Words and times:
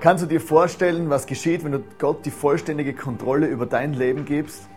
Kannst 0.00 0.22
du 0.22 0.28
dir 0.28 0.40
vorstellen, 0.40 1.10
was 1.10 1.26
geschieht, 1.26 1.64
wenn 1.64 1.72
du 1.72 1.82
Gott 1.98 2.24
die 2.24 2.30
vollständige 2.30 2.94
Kontrolle 2.94 3.48
über 3.48 3.66
dein 3.66 3.94
Leben 3.94 4.24
gibst? 4.24 4.68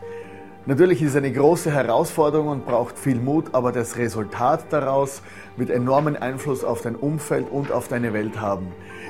Natürlich 0.65 0.99
ist 1.03 1.11
es 1.11 1.15
eine 1.15 1.31
große 1.31 1.71
Herausforderung 1.71 2.47
und 2.47 2.65
braucht 2.65 2.97
viel 2.97 3.19
Mut, 3.19 3.53
aber 3.53 3.71
das 3.71 3.97
Resultat 3.97 4.65
daraus 4.71 5.21
wird 5.57 5.69
enormen 5.69 6.15
Einfluss 6.15 6.63
auf 6.63 6.81
dein 6.81 6.95
Umfeld 6.95 7.51
und 7.51 7.71
auf 7.71 7.87
deine 7.87 8.13
Welt 8.13 8.41
haben. 8.41 8.67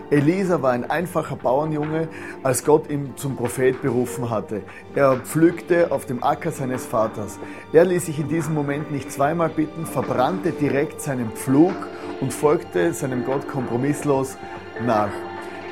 Elisa 0.10 0.62
war 0.62 0.72
ein 0.72 0.90
einfacher 0.90 1.38
Bauernjunge, 1.38 2.10
als 2.44 2.66
Gott 2.66 2.90
ihn 2.90 3.14
zum 3.16 3.38
Prophet 3.38 3.82
berufen 3.82 4.30
hatte. 4.30 4.64
Er 4.96 5.16
pflügte 5.16 5.94
auf 5.94 6.06
dem 6.06 6.24
Acker 6.24 6.52
seines 6.52 6.86
Vaters. 6.86 7.40
Er 7.72 7.86
ließ 7.86 8.08
sich 8.08 8.20
in 8.20 8.28
diesem 8.28 8.54
Moment 8.54 8.92
nicht 8.92 9.14
zweimal 9.14 9.50
bitten, 9.50 9.86
verbrannte 9.86 10.52
direkt 10.52 11.00
seinen 11.00 11.32
Pflug 11.32 11.76
und 12.20 12.34
folgte 12.34 12.94
seinem 12.94 13.24
Gott 13.24 13.48
kompromisslos 13.48 14.38
nach. 14.86 15.12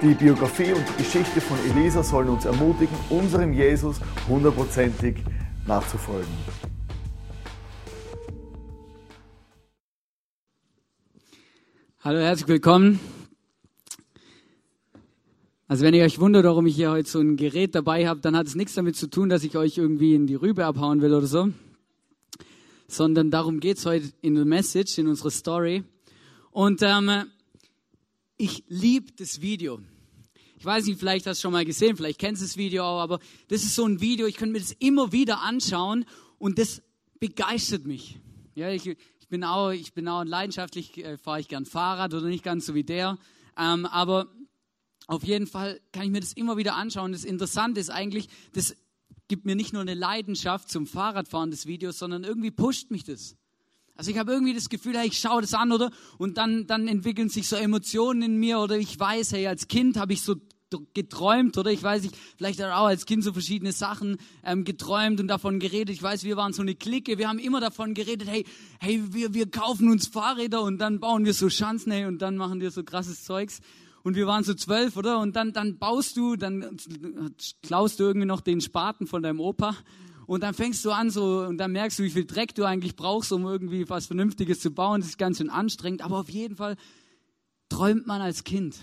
Die 0.02 0.14
Biografie 0.14 0.72
und 0.72 0.86
die 0.88 1.04
Geschichte 1.04 1.42
von 1.42 1.58
Elisa 1.72 2.02
sollen 2.02 2.30
uns 2.30 2.46
ermutigen, 2.46 2.96
unserem 3.10 3.52
Jesus 3.52 3.98
hundertprozentig 4.30 5.18
nachzufolgen. 5.68 6.32
Hallo, 12.00 12.20
herzlich 12.20 12.48
willkommen. 12.48 13.02
Also 15.68 15.84
wenn 15.84 15.94
ihr 15.94 16.06
euch 16.06 16.18
wundert, 16.18 16.46
warum 16.46 16.66
ich 16.66 16.78
hier 16.78 16.92
heute 16.92 17.10
so 17.10 17.20
ein 17.20 17.36
Gerät 17.36 17.76
dabei 17.76 18.08
habe, 18.08 18.22
dann 18.22 18.38
hat 18.38 18.48
es 18.48 18.56
nichts 18.56 18.76
damit 18.76 18.96
zu 18.96 19.10
tun, 19.10 19.28
dass 19.28 19.44
ich 19.44 19.58
euch 19.58 19.78
irgendwie 19.78 20.16
in 20.16 20.28
die 20.28 20.36
Rübe 20.36 20.66
abhauen 20.66 21.02
will 21.02 21.14
oder 21.14 21.28
so, 21.28 21.50
sondern 22.88 23.32
darum 23.32 23.60
geht 23.60 23.80
es 23.80 23.86
heute 23.86 24.14
in 24.22 24.36
der 24.36 24.46
Message, 24.46 24.98
in 24.98 25.10
unserer 25.10 25.32
Story. 25.32 25.84
Und 26.52 26.82
ähm, 26.84 27.26
ich 28.40 28.64
liebe 28.70 29.12
das 29.12 29.42
Video. 29.42 29.82
Ich 30.58 30.66
weiß 30.66 30.86
nicht, 30.86 30.98
vielleicht 30.98 31.28
hast 31.28 31.40
du 31.40 31.42
schon 31.44 31.52
mal 31.52 31.66
gesehen, 31.66 31.96
vielleicht 31.98 32.20
kennst 32.20 32.42
du 32.42 32.46
das 32.46 32.58
Video 32.58 32.84
auch, 32.84 33.00
aber 33.00 33.20
das 33.50 33.64
ist 33.64 33.76
so 33.76 33.86
ein 33.86 34.02
Video, 34.02 34.28
ich 34.28 34.38
könnte 34.38 34.54
mir 34.54 34.60
das 34.60 34.72
immer 34.80 35.12
wieder 35.12 35.42
anschauen 35.42 36.06
und 36.38 36.58
das 36.58 36.82
begeistert 37.20 37.86
mich. 37.86 38.20
Ja, 38.56 38.72
ich, 38.72 38.88
ich 38.88 39.28
bin 39.28 39.44
auch, 39.44 39.72
ich 39.72 39.94
bin 39.94 40.08
auch 40.08 40.24
leidenschaftlich, 40.24 40.98
äh, 40.98 41.18
fahre 41.18 41.42
ich 41.42 41.50
gern 41.50 41.66
Fahrrad 41.66 42.14
oder 42.14 42.28
nicht 42.28 42.44
ganz 42.44 42.66
so 42.66 42.76
wie 42.76 42.84
der, 42.84 43.18
ähm, 43.58 43.86
aber 43.86 44.28
auf 45.08 45.24
jeden 45.24 45.48
Fall 45.48 45.82
kann 45.92 46.04
ich 46.04 46.10
mir 46.10 46.22
das 46.22 46.34
immer 46.34 46.56
wieder 46.56 46.76
anschauen. 46.76 47.12
Das 47.12 47.26
Interessante 47.26 47.80
ist 47.80 47.90
eigentlich, 47.90 48.30
das 48.54 48.76
gibt 49.28 49.46
mir 49.46 49.56
nicht 49.56 49.74
nur 49.74 49.82
eine 49.82 49.96
Leidenschaft 49.96 50.70
zum 50.70 50.88
Fahrradfahren 50.88 51.52
des 51.52 51.66
Videos, 51.66 52.00
sondern 52.00 52.24
irgendwie 52.24 52.52
pusht 52.52 52.90
mich 52.90 53.04
das. 53.04 53.36
Also 54.00 54.12
ich 54.12 54.18
habe 54.18 54.32
irgendwie 54.32 54.54
das 54.54 54.70
Gefühl, 54.70 54.98
hey, 54.98 55.10
ich 55.10 55.20
schaue 55.20 55.42
das 55.42 55.54
an, 55.54 55.74
oder? 55.74 55.92
Und 56.18 56.38
dann, 56.38 56.66
dann 56.68 56.88
entwickeln 56.88 57.28
sich 57.28 57.50
so 57.50 57.58
Emotionen 57.58 58.22
in 58.22 58.38
mir, 58.38 58.60
oder 58.60 58.78
ich 58.78 58.98
weiß, 58.98 59.34
hey, 59.34 59.46
als 59.48 59.68
Kind 59.68 59.98
habe 59.98 60.14
ich 60.14 60.22
so 60.22 60.38
geträumt, 60.94 61.58
oder 61.58 61.70
ich 61.70 61.84
weiß, 61.84 62.06
ich 62.06 62.12
vielleicht 62.38 62.64
auch 62.64 62.86
als 62.86 63.06
Kind 63.06 63.26
so 63.26 63.34
verschiedene 63.34 63.74
Sachen 63.74 64.16
ähm, 64.46 64.64
geträumt 64.64 65.20
und 65.20 65.28
davon 65.28 65.60
geredet. 65.60 65.94
Ich 65.94 66.02
weiß, 66.02 66.24
wir 66.24 66.38
waren 66.38 66.54
so 66.54 66.62
eine 66.62 66.76
Clique, 66.76 67.18
wir 67.18 67.28
haben 67.28 67.40
immer 67.40 67.60
davon 67.60 67.94
geredet, 67.94 68.30
hey, 68.30 68.46
hey, 68.80 69.04
wir, 69.12 69.34
wir 69.34 69.52
kaufen 69.52 69.92
uns 69.92 70.08
Fahrräder 70.08 70.62
und 70.62 70.78
dann 70.78 71.02
bauen 71.02 71.26
wir 71.26 71.34
so 71.34 71.50
Schanzen, 71.50 71.92
hey, 71.92 72.06
und 72.06 72.22
dann 72.22 72.38
machen 72.38 72.62
wir 72.62 72.72
so 72.72 72.86
krasses 72.86 73.26
Zeugs. 73.26 73.60
Und 74.02 74.16
wir 74.16 74.28
waren 74.28 74.46
so 74.46 74.54
zwölf, 74.54 74.96
oder? 74.96 75.20
Und 75.20 75.36
dann, 75.36 75.52
dann 75.52 75.78
baust 75.78 76.16
du, 76.16 76.38
dann 76.38 76.78
klaust 77.64 78.00
du 78.00 78.06
irgendwie 78.06 78.28
noch 78.28 78.40
den 78.40 78.62
Spaten 78.62 79.08
von 79.08 79.22
deinem 79.22 79.42
Opa 79.42 79.76
und 80.30 80.44
dann 80.44 80.54
fängst 80.54 80.86
du 80.86 80.92
an 80.92 81.10
so 81.10 81.40
und 81.40 81.58
dann 81.58 81.72
merkst 81.72 81.98
du, 81.98 82.04
wie 82.04 82.12
viel 82.12 82.26
Dreck 82.26 82.54
du 82.54 82.64
eigentlich 82.64 82.96
brauchst, 82.96 83.32
um 83.32 83.46
irgendwie 83.46 83.90
was 83.90 84.06
Vernünftiges 84.06 84.60
zu 84.60 84.70
bauen. 84.70 85.02
Das 85.02 85.10
ist 85.10 85.18
ganz 85.18 85.40
schön 85.40 85.50
anstrengend, 85.50 86.04
aber 86.04 86.20
auf 86.20 86.30
jeden 86.30 86.56
Fall 86.56 86.76
träumt 87.68 88.06
man 88.06 88.22
als 88.22 88.44
Kind. 88.44 88.76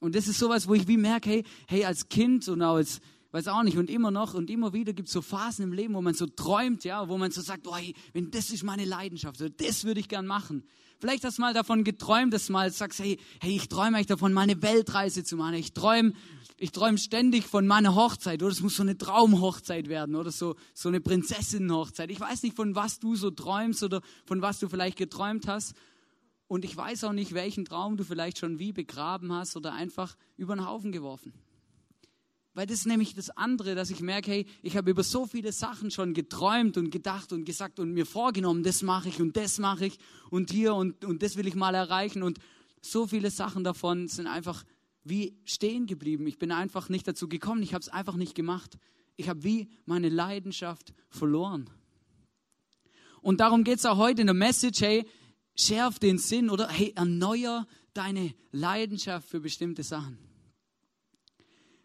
Und 0.00 0.16
das 0.16 0.26
ist 0.26 0.40
sowas, 0.40 0.66
wo 0.66 0.74
ich 0.74 0.88
wie 0.88 0.96
merke, 0.96 1.30
hey, 1.30 1.44
hey, 1.68 1.84
als 1.84 2.08
Kind 2.08 2.48
und 2.48 2.62
als, 2.62 3.00
weiß 3.30 3.46
auch 3.46 3.62
nicht, 3.62 3.78
und 3.78 3.90
immer 3.90 4.10
noch 4.10 4.34
und 4.34 4.50
immer 4.50 4.72
wieder 4.72 4.92
gibt 4.92 5.06
es 5.06 5.12
so 5.12 5.22
Phasen 5.22 5.62
im 5.62 5.72
Leben, 5.72 5.94
wo 5.94 6.02
man 6.02 6.14
so 6.14 6.26
träumt, 6.26 6.82
ja, 6.82 7.08
wo 7.08 7.16
man 7.16 7.30
so 7.30 7.42
sagt, 7.42 7.68
oh, 7.68 7.76
hey, 7.76 7.94
wenn 8.12 8.32
das 8.32 8.50
ist 8.50 8.64
meine 8.64 8.84
Leidenschaft, 8.84 9.40
das 9.56 9.84
würde 9.84 10.00
ich 10.00 10.08
gern 10.08 10.26
machen. 10.26 10.64
Vielleicht 10.98 11.22
hast 11.22 11.38
du 11.38 11.42
mal 11.42 11.54
davon 11.54 11.84
geträumt, 11.84 12.34
dass 12.34 12.46
du 12.46 12.52
mal 12.54 12.72
sagst, 12.72 12.98
hey, 12.98 13.18
hey, 13.40 13.54
ich 13.54 13.68
träume 13.68 13.98
eigentlich 13.98 14.08
davon, 14.08 14.32
meine 14.32 14.60
Weltreise 14.62 15.22
zu 15.22 15.36
machen. 15.36 15.54
Ich 15.54 15.72
träume 15.72 16.14
ich 16.60 16.72
träume 16.72 16.98
ständig 16.98 17.46
von 17.46 17.66
meiner 17.66 17.94
Hochzeit 17.94 18.42
oder 18.42 18.50
es 18.50 18.60
muss 18.60 18.76
so 18.76 18.82
eine 18.82 18.98
Traumhochzeit 18.98 19.88
werden 19.88 20.16
oder 20.16 20.32
so, 20.32 20.56
so 20.74 20.88
eine 20.88 21.00
Prinzessinnenhochzeit. 21.00 22.10
Ich 22.10 22.18
weiß 22.18 22.42
nicht, 22.42 22.56
von 22.56 22.74
was 22.74 22.98
du 22.98 23.14
so 23.14 23.30
träumst 23.30 23.82
oder 23.82 24.02
von 24.26 24.42
was 24.42 24.58
du 24.58 24.68
vielleicht 24.68 24.98
geträumt 24.98 25.46
hast. 25.46 25.74
Und 26.48 26.64
ich 26.64 26.76
weiß 26.76 27.04
auch 27.04 27.12
nicht, 27.12 27.34
welchen 27.34 27.64
Traum 27.64 27.96
du 27.96 28.04
vielleicht 28.04 28.38
schon 28.38 28.58
wie 28.58 28.72
begraben 28.72 29.32
hast 29.32 29.56
oder 29.56 29.72
einfach 29.72 30.16
über 30.36 30.56
den 30.56 30.66
Haufen 30.66 30.90
geworfen. 30.90 31.32
Weil 32.54 32.66
das 32.66 32.80
ist 32.80 32.86
nämlich 32.86 33.14
das 33.14 33.30
andere, 33.30 33.76
dass 33.76 33.90
ich 33.90 34.00
merke, 34.00 34.32
hey, 34.32 34.46
ich 34.62 34.76
habe 34.76 34.90
über 34.90 35.04
so 35.04 35.26
viele 35.26 35.52
Sachen 35.52 35.92
schon 35.92 36.12
geträumt 36.12 36.76
und 36.76 36.90
gedacht 36.90 37.32
und 37.32 37.44
gesagt 37.44 37.78
und 37.78 37.92
mir 37.92 38.06
vorgenommen, 38.06 38.64
das 38.64 38.82
mache 38.82 39.10
ich 39.10 39.20
und 39.20 39.36
das 39.36 39.58
mache 39.58 39.86
ich 39.86 39.98
und 40.30 40.50
hier 40.50 40.74
und, 40.74 41.04
und 41.04 41.22
das 41.22 41.36
will 41.36 41.46
ich 41.46 41.54
mal 41.54 41.76
erreichen. 41.76 42.24
Und 42.24 42.38
so 42.80 43.06
viele 43.06 43.30
Sachen 43.30 43.62
davon 43.62 44.08
sind 44.08 44.26
einfach 44.26 44.64
wie 45.08 45.36
stehen 45.44 45.86
geblieben. 45.86 46.26
Ich 46.26 46.38
bin 46.38 46.52
einfach 46.52 46.88
nicht 46.88 47.06
dazu 47.06 47.28
gekommen. 47.28 47.62
Ich 47.62 47.74
habe 47.74 47.82
es 47.82 47.88
einfach 47.88 48.16
nicht 48.16 48.34
gemacht. 48.34 48.78
Ich 49.16 49.28
habe 49.28 49.42
wie 49.44 49.68
meine 49.84 50.08
Leidenschaft 50.08 50.92
verloren. 51.10 51.68
Und 53.20 53.40
darum 53.40 53.64
geht 53.64 53.78
es 53.78 53.86
auch 53.86 53.96
heute 53.96 54.20
in 54.20 54.26
der 54.26 54.34
Message, 54.34 54.80
hey, 54.80 55.06
schärf 55.56 55.98
den 55.98 56.18
Sinn 56.18 56.50
oder 56.50 56.68
hey, 56.68 56.92
erneuer 56.94 57.66
deine 57.92 58.32
Leidenschaft 58.52 59.28
für 59.28 59.40
bestimmte 59.40 59.82
Sachen. 59.82 60.18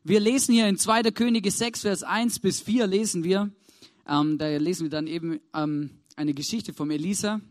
Wir 0.03 0.19
lesen 0.19 0.53
hier 0.53 0.67
in 0.67 0.77
2. 0.77 1.03
Könige 1.11 1.49
6, 1.49 1.81
Vers 1.81 2.03
1 2.03 2.39
bis 2.39 2.61
4 2.61 2.87
lesen 2.87 3.23
wir, 3.23 3.51
ähm, 4.07 4.37
da 4.37 4.57
lesen 4.57 4.83
wir 4.83 4.89
dann 4.89 5.07
eben 5.07 5.39
ähm, 5.53 5.89
eine 6.15 6.33
Geschichte 6.33 6.73
vom 6.73 6.91
Elisa. 6.91 7.41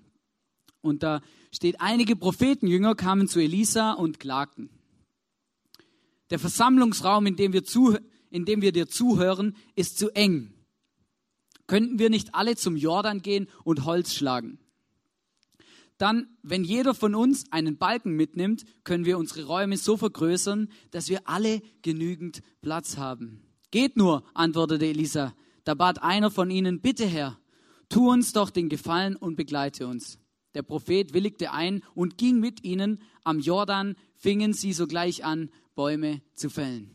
Und 0.81 1.03
da 1.03 1.23
steht, 1.51 1.81
einige 1.81 2.15
Prophetenjünger 2.15 2.95
kamen 2.95 3.27
zu 3.27 3.41
Elisa 3.41 3.93
und 3.93 4.21
klagten. 4.21 4.69
Der 6.33 6.39
Versammlungsraum, 6.39 7.27
in 7.27 7.37
dem 7.37 7.53
wir, 7.53 7.63
zu, 7.63 7.99
in 8.31 8.47
dem 8.47 8.63
wir 8.63 8.73
dir 8.73 8.89
zuhören, 8.89 9.55
ist 9.75 9.99
zu 9.99 10.09
eng. 10.13 10.55
Könnten 11.67 11.99
wir 11.99 12.09
nicht 12.09 12.35
alle 12.35 12.57
zum 12.57 12.75
Jordan 12.75 13.21
gehen 13.21 13.49
und 13.65 13.85
Holz 13.85 14.15
schlagen? 14.15 14.59
Dann, 15.99 16.29
wenn 16.43 16.65
jeder 16.65 16.95
von 16.95 17.15
uns 17.15 17.45
einen 17.53 17.77
Balken 17.77 18.17
mitnimmt, 18.17 18.65
können 18.83 19.05
wir 19.05 19.19
unsere 19.19 19.45
Räume 19.45 19.77
so 19.77 19.99
vergrößern, 19.99 20.71
dass 20.91 21.11
wir 21.11 21.29
alle 21.29 21.61
genügend 21.83 22.41
Platz 22.63 22.97
haben. 22.97 23.43
Geht 23.71 23.99
nur, 23.99 24.25
antwortete 24.33 24.87
Elisa. 24.87 25.35
Da 25.65 25.75
bat 25.75 26.03
einer 26.03 26.31
von 26.31 26.51
ihnen, 26.51 26.81
bitte 26.81 27.05
Herr, 27.05 27.39
tu 27.91 28.11
uns 28.11 28.33
doch 28.33 28.49
den 28.49 28.71
Gefallen 28.71 29.17
und 29.17 29.37
begleite 29.37 29.87
uns. 29.87 30.19
Der 30.55 30.63
Prophet 30.63 31.15
willigte 31.15 31.53
ein 31.53 31.83
und 31.95 32.19
ging 32.19 32.41
mit 32.41 32.65
ihnen. 32.65 33.03
Am 33.23 33.39
Jordan 33.39 33.97
fingen 34.17 34.53
sie 34.53 34.73
sogleich 34.73 35.25
an, 35.25 35.51
Bäume 35.75 36.23
zu 36.35 36.51
fällen. 36.51 36.91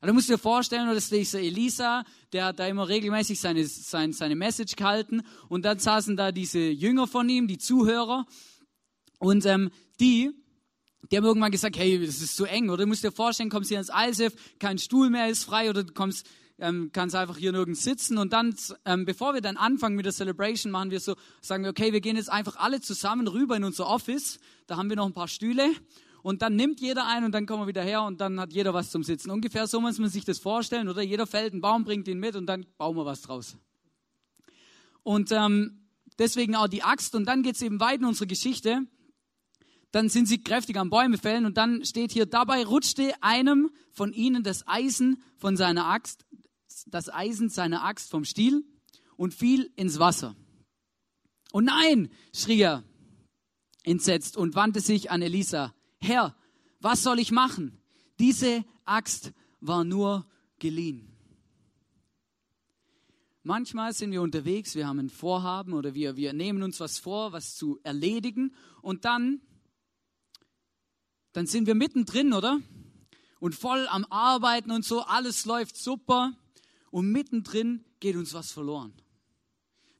Also 0.00 0.08
du 0.08 0.14
musst 0.14 0.28
dir 0.28 0.38
vorstellen, 0.38 0.86
dass 0.92 1.08
dieser 1.08 1.40
Elisa, 1.40 2.04
der 2.32 2.46
hat 2.46 2.58
da 2.58 2.66
immer 2.66 2.86
regelmäßig 2.88 3.40
seine, 3.40 3.66
seine, 3.66 4.12
seine 4.12 4.36
Message 4.36 4.76
gehalten. 4.76 5.22
Und 5.48 5.64
dann 5.64 5.78
saßen 5.78 6.16
da 6.16 6.32
diese 6.32 6.60
Jünger 6.60 7.06
von 7.06 7.28
ihm, 7.28 7.48
die 7.48 7.58
Zuhörer. 7.58 8.26
Und 9.18 9.46
ähm, 9.46 9.70
die, 9.98 10.30
die 11.10 11.16
haben 11.16 11.24
irgendwann 11.24 11.50
gesagt, 11.50 11.78
hey, 11.78 11.98
das 12.04 12.20
ist 12.20 12.36
zu 12.36 12.44
eng, 12.44 12.68
oder? 12.68 12.84
Du 12.84 12.88
musst 12.88 13.04
dir 13.04 13.10
vorstellen, 13.10 13.48
kommst 13.48 13.70
hier 13.70 13.78
ins 13.78 13.90
ISF, 13.90 14.34
kein 14.58 14.78
Stuhl 14.78 15.08
mehr 15.08 15.28
ist 15.28 15.44
frei 15.44 15.70
oder 15.70 15.82
du 15.82 15.94
kommst, 15.94 16.26
ähm, 16.58 16.90
kannst 16.92 17.14
einfach 17.14 17.38
hier 17.38 17.52
nirgends 17.52 17.82
sitzen. 17.82 18.18
Und 18.18 18.34
dann, 18.34 18.54
ähm, 18.84 19.06
bevor 19.06 19.32
wir 19.32 19.40
dann 19.40 19.56
anfangen 19.56 19.96
mit 19.96 20.04
der 20.04 20.12
Celebration, 20.12 20.70
machen 20.70 20.90
wir 20.90 21.00
so, 21.00 21.16
sagen 21.40 21.64
wir, 21.64 21.70
okay, 21.70 21.94
wir 21.94 22.02
gehen 22.02 22.16
jetzt 22.16 22.30
einfach 22.30 22.56
alle 22.56 22.82
zusammen 22.82 23.26
rüber 23.28 23.56
in 23.56 23.64
unser 23.64 23.86
Office, 23.86 24.38
da 24.66 24.76
haben 24.76 24.90
wir 24.90 24.96
noch 24.96 25.06
ein 25.06 25.14
paar 25.14 25.28
Stühle 25.28 25.72
und 26.26 26.42
dann 26.42 26.56
nimmt 26.56 26.80
jeder 26.80 27.06
einen 27.06 27.26
und 27.26 27.32
dann 27.36 27.46
kommen 27.46 27.62
wir 27.62 27.68
wieder 27.68 27.84
her 27.84 28.02
und 28.02 28.20
dann 28.20 28.40
hat 28.40 28.52
jeder 28.52 28.74
was 28.74 28.90
zum 28.90 29.04
Sitzen. 29.04 29.30
Ungefähr 29.30 29.68
so 29.68 29.80
muss 29.80 30.00
man 30.00 30.10
sich 30.10 30.24
das 30.24 30.40
vorstellen, 30.40 30.88
oder? 30.88 31.00
Jeder 31.00 31.24
fällt 31.24 31.52
einen 31.52 31.60
Baum, 31.60 31.84
bringt 31.84 32.08
ihn 32.08 32.18
mit 32.18 32.34
und 32.34 32.46
dann 32.46 32.66
bauen 32.78 32.96
wir 32.96 33.06
was 33.06 33.22
draus. 33.22 33.56
Und 35.04 35.30
ähm, 35.30 35.86
deswegen 36.18 36.56
auch 36.56 36.66
die 36.66 36.82
Axt 36.82 37.14
und 37.14 37.26
dann 37.26 37.44
geht 37.44 37.54
es 37.54 37.62
eben 37.62 37.78
weiter 37.78 38.00
in 38.00 38.06
unserer 38.06 38.26
Geschichte. 38.26 38.80
Dann 39.92 40.08
sind 40.08 40.26
sie 40.26 40.42
kräftig 40.42 40.76
am 40.78 40.90
Bäume 40.90 41.16
fällen 41.16 41.46
und 41.46 41.56
dann 41.58 41.84
steht 41.84 42.10
hier, 42.10 42.26
dabei 42.26 42.64
rutschte 42.64 43.14
einem 43.20 43.70
von 43.92 44.12
ihnen 44.12 44.42
das 44.42 44.66
Eisen 44.66 45.22
von 45.36 45.56
seiner 45.56 45.86
Axt, 45.86 46.26
das 46.88 47.08
Eisen 47.08 47.50
seiner 47.50 47.84
Axt 47.84 48.10
vom 48.10 48.24
Stiel 48.24 48.64
und 49.16 49.32
fiel 49.32 49.70
ins 49.76 50.00
Wasser. 50.00 50.34
Und 51.52 51.66
nein, 51.66 52.10
schrie 52.34 52.62
er 52.62 52.82
entsetzt 53.84 54.36
und 54.36 54.56
wandte 54.56 54.80
sich 54.80 55.12
an 55.12 55.22
Elisa. 55.22 55.72
Herr, 55.98 56.36
was 56.80 57.02
soll 57.02 57.18
ich 57.18 57.30
machen? 57.30 57.78
Diese 58.18 58.64
Axt 58.84 59.32
war 59.60 59.84
nur 59.84 60.26
geliehen. 60.58 61.12
Manchmal 63.42 63.92
sind 63.92 64.10
wir 64.10 64.22
unterwegs, 64.22 64.74
wir 64.74 64.86
haben 64.88 64.98
ein 64.98 65.10
Vorhaben 65.10 65.72
oder 65.72 65.94
wir, 65.94 66.16
wir 66.16 66.32
nehmen 66.32 66.62
uns 66.62 66.80
was 66.80 66.98
vor, 66.98 67.32
was 67.32 67.54
zu 67.54 67.78
erledigen 67.84 68.54
und 68.82 69.04
dann, 69.04 69.40
dann 71.32 71.46
sind 71.46 71.66
wir 71.66 71.76
mittendrin, 71.76 72.32
oder? 72.32 72.60
und 73.40 73.54
voll 73.54 73.86
am 73.88 74.04
Arbeiten 74.06 74.70
und 74.70 74.84
so, 74.84 75.02
alles 75.02 75.44
läuft 75.44 75.76
super 75.76 76.36
und 76.90 77.10
mittendrin 77.10 77.84
geht 78.00 78.16
uns 78.16 78.34
was 78.34 78.52
verloren. 78.52 78.92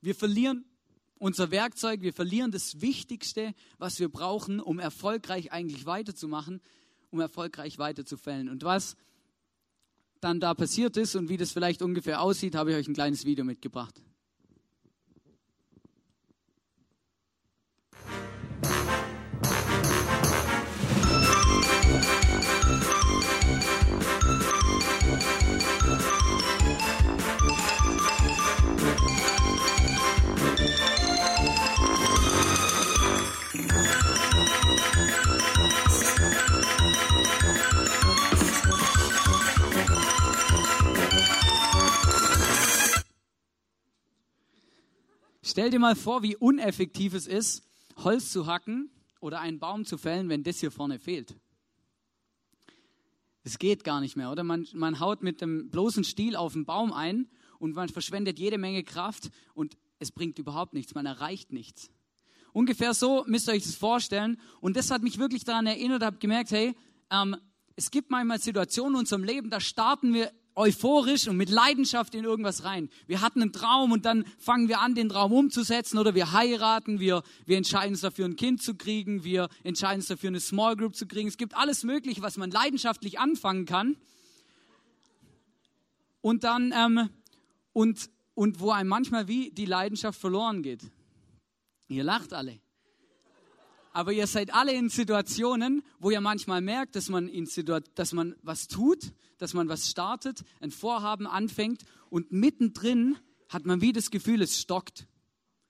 Wir 0.01 0.15
verlieren 0.15 0.65
unser 1.19 1.51
Werkzeug, 1.51 2.03
wir 2.03 2.13
verlieren 2.13 2.51
das 2.51 2.81
Wichtigste, 2.81 3.55
was 3.79 3.99
wir 3.99 4.09
brauchen, 4.09 4.61
um 4.61 4.79
erfolgreich 4.79 5.53
eigentlich 5.53 5.87
weiterzumachen, 5.87 6.61
um 7.11 7.21
erfolgreich 7.21 7.79
weiterzufällen. 7.79 8.49
Und 8.49 8.65
was 8.65 8.97
dann 10.21 10.41
da 10.41 10.55
passiert 10.55 10.97
ist 10.97 11.15
und 11.15 11.29
wie 11.29 11.37
das 11.37 11.53
vielleicht 11.53 11.83
ungefähr 11.83 12.21
aussieht, 12.21 12.55
habe 12.55 12.71
ich 12.71 12.77
euch 12.77 12.89
ein 12.89 12.95
kleines 12.95 13.25
Video 13.25 13.45
mitgebracht. 13.45 14.03
Stell 45.57 45.71
dir 45.71 45.79
mal 45.79 45.97
vor, 45.97 46.23
wie 46.23 46.37
uneffektiv 46.37 47.15
es 47.15 47.27
ist, 47.27 47.67
Holz 48.05 48.31
zu 48.31 48.45
hacken 48.45 48.91
oder 49.21 49.41
einen 49.41 49.59
Baum 49.59 49.87
zu 49.87 49.97
fällen, 49.97 50.29
wenn 50.29 50.43
das 50.43 50.61
hier 50.61 50.71
vorne 50.71 50.99
fehlt. 50.99 51.35
Es 53.43 53.59
geht 53.59 53.83
gar 53.83 54.03
nicht 54.03 54.17
mehr, 54.17 54.31
oder? 54.31 54.45
Man, 54.45 54.67
man 54.75 55.01
haut 55.01 55.23
mit 55.23 55.41
dem 55.41 55.71
bloßen 55.71 56.05
Stiel 56.05 56.37
auf 56.37 56.53
den 56.53 56.67
Baum 56.67 56.93
ein 56.93 57.31
und 57.59 57.75
man 57.75 57.89
verschwendet 57.89 58.39
jede 58.39 58.59
Menge 58.59 58.85
Kraft 58.85 59.31
und 59.55 59.79
es 59.99 60.13
bringt 60.13 60.39
überhaupt 60.39 60.75
nichts, 60.75 60.95
man 60.95 61.07
erreicht 61.07 61.55
nichts. 61.55 61.89
Ungefähr 62.53 62.93
so 62.93 63.25
müsst 63.27 63.49
ihr 63.49 63.55
euch 63.55 63.63
das 63.63 63.77
vorstellen. 63.77 64.39
Und 64.61 64.77
das 64.77 64.91
hat 64.91 65.03
mich 65.03 65.17
wirklich 65.17 65.45
daran 65.45 65.67
erinnert, 65.67 66.03
habe 66.03 66.19
gemerkt, 66.19 66.51
hey, 66.51 66.75
ähm, 67.11 67.35
es 67.77 67.91
gibt 67.91 68.11
manchmal 68.11 68.41
Situationen 68.41 68.97
in 68.97 68.99
unserem 68.99 69.25
Leben, 69.25 69.49
da 69.49 69.61
starten 69.61 70.13
wir 70.13 70.31
euphorisch 70.57 71.29
und 71.29 71.37
mit 71.37 71.51
Leidenschaft 71.51 72.15
in 72.15 72.25
irgendwas 72.25 72.65
rein. 72.65 72.89
Wir 73.07 73.21
hatten 73.21 73.43
einen 73.43 73.53
Traum 73.53 73.93
und 73.93 74.07
dann 74.07 74.25
fangen 74.39 74.69
wir 74.69 74.81
an, 74.81 74.95
den 74.95 75.11
Traum 75.11 75.33
umzusetzen 75.33 75.99
oder 75.99 76.15
wir 76.15 76.33
heiraten, 76.33 76.99
wir, 76.99 77.23
wir 77.45 77.59
entscheiden 77.59 77.91
uns 77.91 78.01
dafür, 78.01 78.25
ein 78.25 78.37
Kind 78.37 78.63
zu 78.63 78.75
kriegen, 78.75 79.23
wir 79.23 79.49
entscheiden 79.63 80.01
uns 80.01 80.09
dafür, 80.09 80.29
eine 80.29 80.41
Small 80.41 80.75
Group 80.75 80.97
zu 80.97 81.07
kriegen. 81.07 81.29
Es 81.29 81.37
gibt 81.37 81.55
alles 81.55 81.85
Mögliche, 81.85 82.23
was 82.23 82.39
man 82.39 82.51
leidenschaftlich 82.51 83.21
anfangen 83.21 83.67
kann. 83.67 83.97
Und 86.23 86.43
dann, 86.43 86.73
ähm, 86.75 87.11
und, 87.73 88.11
und 88.35 88.59
wo 88.59 88.71
einem 88.71 88.89
manchmal 88.89 89.29
wie 89.29 89.51
die 89.51 89.67
Leidenschaft 89.67 90.19
verloren 90.19 90.63
geht. 90.63 90.81
Ihr 91.89 92.03
lacht 92.03 92.33
alle. 92.33 92.59
Aber 93.97 94.13
ihr 94.13 94.27
seid 94.27 94.53
alle 94.53 94.75
in 94.75 94.91
Situationen, 94.91 95.83
wo 96.01 96.11
ihr 96.11 96.21
manchmal 96.21 96.61
merkt, 96.61 96.97
dass 96.97 97.09
man, 97.09 97.29
in 97.29 97.49
dass 97.95 98.13
man 98.13 98.37
was 98.43 98.69
tut, 98.69 99.15
dass 99.39 99.55
man 99.55 99.71
was 99.71 99.89
startet, 99.89 100.45
ein 100.61 100.71
Vorhaben 100.71 101.27
anfängt 101.27 101.83
und 102.11 102.31
mittendrin 102.31 103.17
hat 103.49 103.65
man 103.65 103.81
wie 103.81 103.95
das 103.95 104.11
Gefühl, 104.11 104.43
es 104.43 104.61
stockt. 104.61 105.09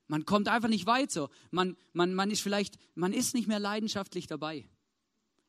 Man 0.09 0.25
kommt 0.25 0.49
einfach 0.49 0.69
nicht 0.69 0.87
weiter. 0.87 1.31
Man, 1.53 1.77
man, 1.93 2.15
man 2.15 2.33
ist 2.33 2.41
vielleicht, 2.41 2.81
man 2.97 3.13
ist 3.13 3.33
nicht 3.33 3.47
mehr 3.47 3.61
leidenschaftlich 3.61 4.27
dabei. 4.27 4.69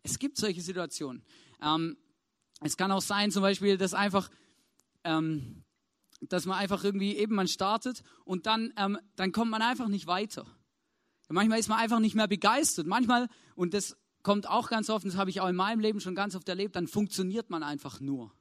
Es 0.04 0.20
gibt 0.20 0.38
solche 0.38 0.62
Situationen. 0.62 1.24
Ähm, 1.64 1.98
es 2.62 2.78
kann 2.78 2.92
auch 2.92 3.02
sein, 3.02 3.32
zum 3.32 3.42
Beispiel, 3.42 3.80
dass 3.80 3.96
einfach, 3.96 4.30
ähm, 5.04 5.64
dass 6.22 6.46
man 6.46 6.60
einfach 6.60 6.84
irgendwie 6.84 7.16
eben 7.16 7.34
man 7.34 7.48
startet 7.48 8.04
und 8.24 8.46
dann, 8.46 8.72
ähm, 8.78 9.00
dann 9.16 9.32
kommt 9.32 9.50
man 9.50 9.64
einfach 9.64 9.88
nicht 9.88 10.06
weiter. 10.06 10.46
Manchmal 11.30 11.60
ist 11.60 11.68
man 11.68 11.80
einfach 11.80 12.00
nicht 12.00 12.16
mehr 12.16 12.28
begeistert. 12.28 12.88
Manchmal, 12.88 13.28
und 13.56 13.74
das 13.74 13.98
kommt 14.24 14.48
auch 14.48 14.70
ganz 14.70 14.90
oft, 14.90 15.06
das 15.06 15.16
habe 15.16 15.30
ich 15.30 15.42
auch 15.42 15.48
in 15.48 15.56
meinem 15.56 15.80
Leben 15.80 16.00
schon 16.00 16.16
ganz 16.16 16.36
oft 16.36 16.48
erlebt, 16.48 16.76
dann 16.76 16.88
funktioniert 16.88 17.50
man 17.50 17.64
einfach 17.64 18.00
nur. 18.00 18.34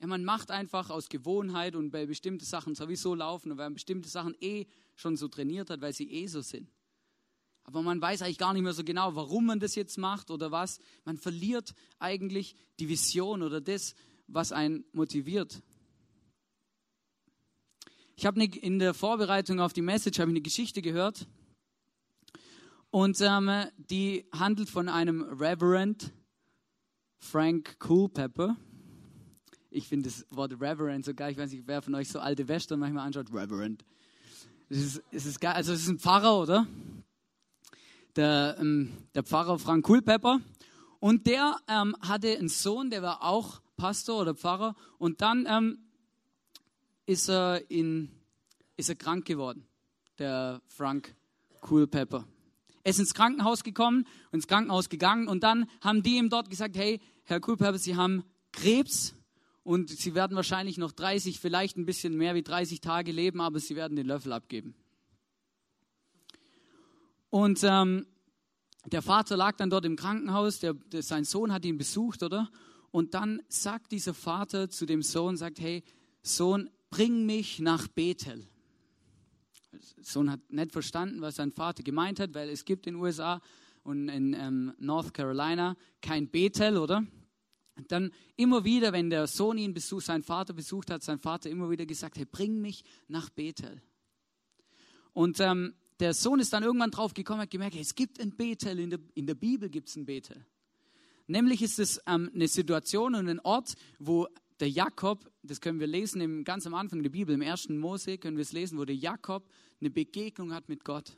Ja, 0.00 0.06
man 0.06 0.24
macht 0.24 0.50
einfach 0.50 0.90
aus 0.90 1.08
Gewohnheit 1.08 1.74
und 1.74 1.92
weil 1.92 2.06
bestimmte 2.06 2.44
Sachen 2.44 2.74
sowieso 2.74 3.14
laufen 3.14 3.52
und 3.52 3.58
weil 3.58 3.66
man 3.66 3.74
bestimmte 3.74 4.08
Sachen 4.08 4.34
eh 4.40 4.66
schon 4.94 5.16
so 5.16 5.28
trainiert 5.28 5.70
hat, 5.70 5.80
weil 5.80 5.92
sie 5.92 6.10
eh 6.10 6.26
so 6.26 6.42
sind. 6.42 6.70
Aber 7.64 7.82
man 7.82 8.00
weiß 8.00 8.22
eigentlich 8.22 8.38
gar 8.38 8.52
nicht 8.52 8.62
mehr 8.62 8.74
so 8.74 8.84
genau, 8.84 9.16
warum 9.16 9.46
man 9.46 9.60
das 9.60 9.74
jetzt 9.74 9.98
macht 9.98 10.30
oder 10.30 10.50
was. 10.50 10.78
Man 11.04 11.16
verliert 11.16 11.74
eigentlich 11.98 12.54
die 12.78 12.88
Vision 12.88 13.42
oder 13.42 13.60
das, 13.60 13.94
was 14.28 14.52
einen 14.52 14.84
motiviert. 14.92 15.62
Ich 18.14 18.24
habe 18.24 18.42
in 18.44 18.78
der 18.78 18.94
Vorbereitung 18.94 19.60
auf 19.60 19.72
die 19.72 19.82
Message 19.82 20.20
eine 20.20 20.40
Geschichte 20.40 20.80
gehört 20.80 21.26
und 22.96 23.20
ähm, 23.20 23.50
die 23.90 24.24
handelt 24.32 24.70
von 24.70 24.88
einem 24.88 25.20
Reverend 25.20 26.14
Frank 27.18 27.78
Coolpepper. 27.78 28.56
Ich 29.68 29.86
finde 29.86 30.08
das 30.08 30.24
Wort 30.30 30.52
Reverend 30.58 31.04
so 31.04 31.12
geil. 31.12 31.32
Ich 31.32 31.36
weiß 31.36 31.52
nicht, 31.52 31.64
wer 31.66 31.82
von 31.82 31.94
euch 31.94 32.08
so 32.08 32.20
alte 32.20 32.48
Western 32.48 32.80
manchmal 32.80 33.06
anschaut. 33.06 33.30
Reverend. 33.30 33.84
Es 34.70 34.78
ist, 34.78 35.02
es 35.10 35.26
ist 35.26 35.42
geil. 35.42 35.52
Also 35.52 35.74
es 35.74 35.82
ist 35.82 35.88
ein 35.88 35.98
Pfarrer, 35.98 36.40
oder? 36.40 36.66
Der, 38.16 38.56
ähm, 38.58 38.96
der 39.14 39.24
Pfarrer 39.24 39.58
Frank 39.58 39.84
Coolpepper. 39.84 40.40
Und 40.98 41.26
der 41.26 41.58
ähm, 41.68 41.94
hatte 42.00 42.34
einen 42.34 42.48
Sohn, 42.48 42.88
der 42.88 43.02
war 43.02 43.22
auch 43.22 43.60
Pastor 43.76 44.22
oder 44.22 44.34
Pfarrer. 44.34 44.74
Und 44.96 45.20
dann 45.20 45.44
ähm, 45.46 45.80
ist, 47.04 47.28
er 47.28 47.70
in, 47.70 48.10
ist 48.78 48.88
er 48.88 48.94
krank 48.94 49.26
geworden, 49.26 49.66
der 50.18 50.62
Frank 50.66 51.14
Coolpepper. 51.60 52.24
Er 52.86 52.90
ist 52.90 53.00
ins 53.00 53.14
Krankenhaus 53.14 53.64
gekommen 53.64 54.06
ins 54.30 54.46
Krankenhaus 54.46 54.88
gegangen 54.88 55.26
und 55.26 55.42
dann 55.42 55.68
haben 55.80 56.04
die 56.04 56.18
ihm 56.18 56.30
dort 56.30 56.50
gesagt, 56.50 56.76
hey, 56.76 57.00
Herr 57.24 57.40
Kulperber, 57.40 57.78
Sie 57.78 57.96
haben 57.96 58.22
Krebs 58.52 59.16
und 59.64 59.90
Sie 59.90 60.14
werden 60.14 60.36
wahrscheinlich 60.36 60.78
noch 60.78 60.92
30, 60.92 61.40
vielleicht 61.40 61.76
ein 61.76 61.84
bisschen 61.84 62.16
mehr 62.16 62.36
wie 62.36 62.44
30 62.44 62.80
Tage 62.80 63.10
leben, 63.10 63.40
aber 63.40 63.58
Sie 63.58 63.74
werden 63.74 63.96
den 63.96 64.06
Löffel 64.06 64.32
abgeben. 64.32 64.76
Und 67.28 67.58
ähm, 67.64 68.06
der 68.84 69.02
Vater 69.02 69.36
lag 69.36 69.56
dann 69.56 69.68
dort 69.68 69.84
im 69.84 69.96
Krankenhaus, 69.96 70.60
der, 70.60 70.74
der, 70.74 71.02
sein 71.02 71.24
Sohn 71.24 71.52
hat 71.52 71.64
ihn 71.64 71.78
besucht, 71.78 72.22
oder? 72.22 72.48
Und 72.92 73.14
dann 73.14 73.42
sagt 73.48 73.90
dieser 73.90 74.14
Vater 74.14 74.70
zu 74.70 74.86
dem 74.86 75.02
Sohn, 75.02 75.36
sagt, 75.36 75.58
hey, 75.58 75.82
Sohn, 76.22 76.70
bring 76.90 77.26
mich 77.26 77.58
nach 77.58 77.88
Bethel. 77.88 78.46
Sohn 80.00 80.30
hat 80.30 80.40
nicht 80.50 80.72
verstanden, 80.72 81.20
was 81.20 81.36
sein 81.36 81.52
Vater 81.52 81.82
gemeint 81.82 82.20
hat, 82.20 82.34
weil 82.34 82.48
es 82.48 82.64
gibt 82.64 82.86
in 82.86 82.94
den 82.94 83.02
USA 83.02 83.40
und 83.82 84.08
in 84.08 84.34
ähm, 84.34 84.74
North 84.78 85.14
Carolina 85.14 85.76
kein 86.00 86.28
Bethel, 86.28 86.76
oder? 86.76 87.06
Dann 87.88 88.10
immer 88.36 88.64
wieder, 88.64 88.92
wenn 88.92 89.10
der 89.10 89.26
Sohn 89.26 89.58
ihn 89.58 89.74
besucht, 89.74 90.06
seinen 90.06 90.22
Vater 90.22 90.54
besucht 90.54 90.90
hat, 90.90 91.02
sein 91.02 91.18
Vater 91.18 91.50
immer 91.50 91.68
wieder 91.70 91.84
gesagt, 91.84 92.16
hey, 92.16 92.24
bring 92.24 92.60
mich 92.60 92.84
nach 93.06 93.28
Bethel. 93.28 93.82
Und 95.12 95.40
ähm, 95.40 95.74
der 96.00 96.14
Sohn 96.14 96.40
ist 96.40 96.52
dann 96.52 96.62
irgendwann 96.62 96.90
drauf 96.90 97.14
gekommen, 97.14 97.40
hat 97.40 97.50
gemerkt, 97.50 97.74
hey, 97.74 97.82
es 97.82 97.94
gibt 97.94 98.20
ein 98.20 98.36
Bethel, 98.36 98.78
in 98.78 98.90
der, 98.90 98.98
in 99.14 99.26
der 99.26 99.34
Bibel 99.34 99.68
gibt 99.68 99.88
es 99.88 99.96
ein 99.96 100.06
Bethel. 100.06 100.44
Nämlich 101.26 101.62
ist 101.62 101.78
es 101.78 102.00
ähm, 102.06 102.30
eine 102.34 102.48
Situation 102.48 103.14
und 103.14 103.28
ein 103.28 103.40
Ort, 103.40 103.74
wo 103.98 104.26
der 104.60 104.70
Jakob, 104.70 105.30
das 105.42 105.60
können 105.60 105.80
wir 105.80 105.86
lesen 105.86 106.20
im, 106.20 106.44
ganz 106.44 106.66
am 106.66 106.74
Anfang 106.74 107.02
der 107.02 107.10
Bibel, 107.10 107.34
im 107.34 107.42
ersten 107.42 107.78
Mose 107.78 108.18
können 108.18 108.36
wir 108.36 108.42
es 108.42 108.52
lesen, 108.52 108.78
wo 108.78 108.84
der 108.84 108.96
Jakob 108.96 109.48
eine 109.80 109.90
Begegnung 109.90 110.52
hat 110.52 110.68
mit 110.68 110.84
Gott. 110.84 111.16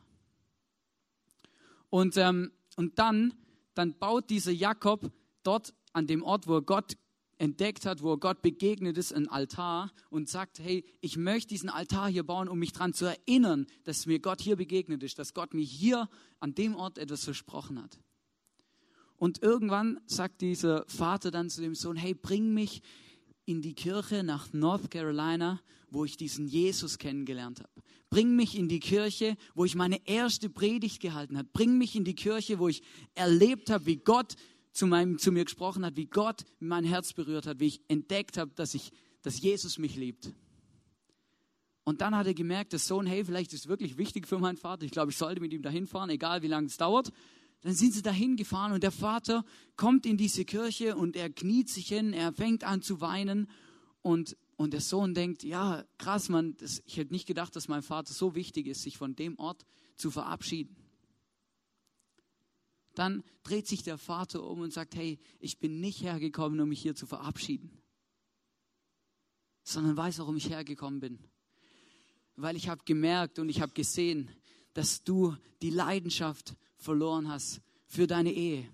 Und, 1.90 2.16
ähm, 2.16 2.52
und 2.76 2.99
dann, 2.99 3.35
dann 3.75 3.99
baut 3.99 4.30
dieser 4.30 4.52
Jakob 4.52 5.11
dort 5.42 5.75
an 5.92 6.07
dem 6.07 6.23
Ort, 6.23 6.47
wo 6.47 6.57
er 6.57 6.62
Gott 6.62 6.97
entdeckt 7.38 7.87
hat, 7.87 8.02
wo 8.02 8.14
er 8.14 8.18
Gott 8.18 8.42
begegnet 8.42 8.99
ist, 8.99 9.12
ein 9.12 9.28
Altar 9.28 9.92
und 10.11 10.28
sagt, 10.28 10.59
hey, 10.59 10.85
ich 11.00 11.16
möchte 11.16 11.49
diesen 11.49 11.68
Altar 11.68 12.09
hier 12.09 12.25
bauen, 12.25 12.49
um 12.49 12.59
mich 12.59 12.73
daran 12.73 12.92
zu 12.92 13.07
erinnern, 13.07 13.66
dass 13.85 14.07
mir 14.07 14.18
Gott 14.18 14.40
hier 14.40 14.57
begegnet 14.57 15.02
ist, 15.02 15.18
dass 15.18 15.35
Gott 15.35 15.54
mir 15.54 15.64
hier 15.64 16.09
an 16.40 16.54
dem 16.54 16.75
Ort 16.75 16.99
etwas 16.99 17.25
versprochen 17.25 17.80
hat. 17.80 17.99
Und 19.16 19.42
irgendwann 19.42 20.00
sagt 20.07 20.40
dieser 20.40 20.85
Vater 20.87 21.30
dann 21.30 21.50
zu 21.50 21.61
dem 21.61 21.75
Sohn, 21.75 21.97
hey, 21.97 22.14
bring 22.14 22.54
mich 22.54 22.83
in 23.49 23.62
die 23.62 23.75
Kirche 23.75 24.23
nach 24.23 24.52
North 24.52 24.90
Carolina, 24.90 25.61
wo 25.90 26.05
ich 26.05 26.17
diesen 26.17 26.47
Jesus 26.47 26.99
kennengelernt 26.99 27.61
habe. 27.61 27.71
Bring 28.11 28.37
mich 28.37 28.57
in 28.57 28.69
die 28.69 28.81
Kirche, 28.81 29.37
wo 29.55 29.64
ich 29.64 29.75
meine 29.75 30.07
erste 30.07 30.50
Predigt 30.50 31.00
gehalten 31.00 31.37
habe. 31.37 31.49
Bring 31.52 31.78
mich 31.78 31.97
in 31.97 32.05
die 32.05 32.14
Kirche, 32.14 32.59
wo 32.59 32.69
ich 32.69 32.83
erlebt 33.14 33.71
habe, 33.71 33.87
wie 33.87 33.97
Gott 33.97 34.37
zu, 34.73 34.87
meinem, 34.87 35.19
zu 35.19 35.33
mir 35.33 35.45
gesprochen 35.45 35.85
hat, 35.85 35.97
wie 35.97 36.07
Gott 36.07 36.45
mein 36.61 36.85
Herz 36.85 37.12
berührt 37.12 37.47
hat, 37.47 37.59
wie 37.59 37.67
ich 37.67 37.81
entdeckt 37.88 38.37
habe, 38.37 38.52
dass, 38.55 38.75
ich, 38.75 38.93
dass 39.23 39.40
Jesus 39.40 39.78
mich 39.78 39.97
liebt. 39.97 40.33
Und 41.85 42.02
dann 42.02 42.14
hat 42.14 42.26
er 42.26 42.35
gemerkt, 42.35 42.73
der 42.73 42.78
Sohn, 42.78 43.07
hey, 43.07 43.25
vielleicht 43.25 43.55
ist 43.55 43.61
es 43.61 43.69
wirklich 43.69 43.97
wichtig 43.97 44.28
für 44.28 44.38
meinen 44.38 44.59
Vater. 44.59 44.85
Ich 44.85 44.93
glaube, 44.93 45.11
ich 45.11 45.17
sollte 45.17 45.40
mit 45.40 45.55
ihm 45.55 45.62
dahin 45.62 45.87
fahren, 45.87 46.11
egal 46.11 46.43
wie 46.43 46.49
lange 46.49 46.67
es 46.67 46.76
dauert. 46.76 47.12
Dann 47.61 47.75
sind 47.75 47.93
sie 47.93 48.03
dahin 48.03 48.37
gefahren 48.37 48.73
und 48.73 48.83
der 48.83 48.93
Vater 48.93 49.45
kommt 49.77 50.07
in 50.07 50.17
diese 50.17 50.45
Kirche 50.45 50.97
und 50.97 51.17
er 51.17 51.31
kniet 51.31 51.69
sich 51.69 51.88
hin, 51.88 52.12
er 52.12 52.33
fängt 52.33 52.65
an 52.65 52.83
zu 52.83 53.00
weinen 53.00 53.50
und, 54.03 54.37
und 54.57 54.73
der 54.73 54.81
Sohn 54.81 55.15
denkt, 55.15 55.43
ja, 55.43 55.85
krass, 55.99 56.29
man, 56.29 56.57
das, 56.57 56.83
ich 56.85 56.97
hätte 56.97 57.12
nicht 57.12 57.27
gedacht, 57.27 57.57
dass 57.57 57.69
mein 57.69 57.83
Vater 57.83 58.12
so 58.12 58.35
wichtig 58.35 58.67
ist, 58.69 58.83
sich 58.83 58.97
von 58.97 59.17
dem 59.17 59.38
Ort 59.38 59.65
zu 59.97 60.11
verabschieden. 60.11 60.77
Dann 62.95 63.23
dreht 63.43 63.67
sich 63.67 63.83
der 63.83 63.99
Vater 63.99 64.43
um 64.43 64.61
und 64.61 64.73
sagt, 64.73 64.95
hey, 64.95 65.19
ich 65.41 65.59
bin 65.59 65.81
nicht 65.81 66.03
hergekommen, 66.03 66.61
um 66.61 66.69
mich 66.69 66.81
hier 66.83 66.95
zu 66.95 67.07
verabschieden, 67.07 67.83
sondern 69.62 69.97
weiß, 69.97 70.21
warum 70.21 70.37
ich 70.37 70.49
hergekommen 70.49 71.00
bin. 71.00 71.19
Weil 72.37 72.57
ich 72.57 72.69
habe 72.69 72.83
gemerkt 72.85 73.41
und 73.41 73.49
ich 73.49 73.61
habe 73.61 73.73
gesehen, 73.73 74.31
dass 74.78 75.02
du 75.02 75.37
die 75.61 75.70
Leidenschaft 75.70 76.54
verloren 76.76 77.26
hast 77.26 77.61
für 77.88 78.06
deine 78.06 78.32
Ehe. 78.32 78.64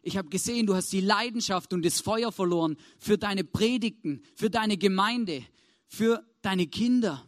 Ich 0.00 0.16
habe 0.16 0.30
gesehen, 0.30 0.64
du 0.66 0.74
hast 0.74 0.90
die 0.94 1.02
Leidenschaft 1.02 1.74
und 1.74 1.84
das 1.84 2.00
Feuer 2.00 2.32
verloren 2.32 2.78
für 2.98 3.18
deine 3.18 3.44
Predigten, 3.44 4.22
für 4.34 4.48
deine 4.48 4.78
Gemeinde, 4.78 5.44
für 5.88 6.24
deine 6.40 6.66
Kinder. 6.66 7.22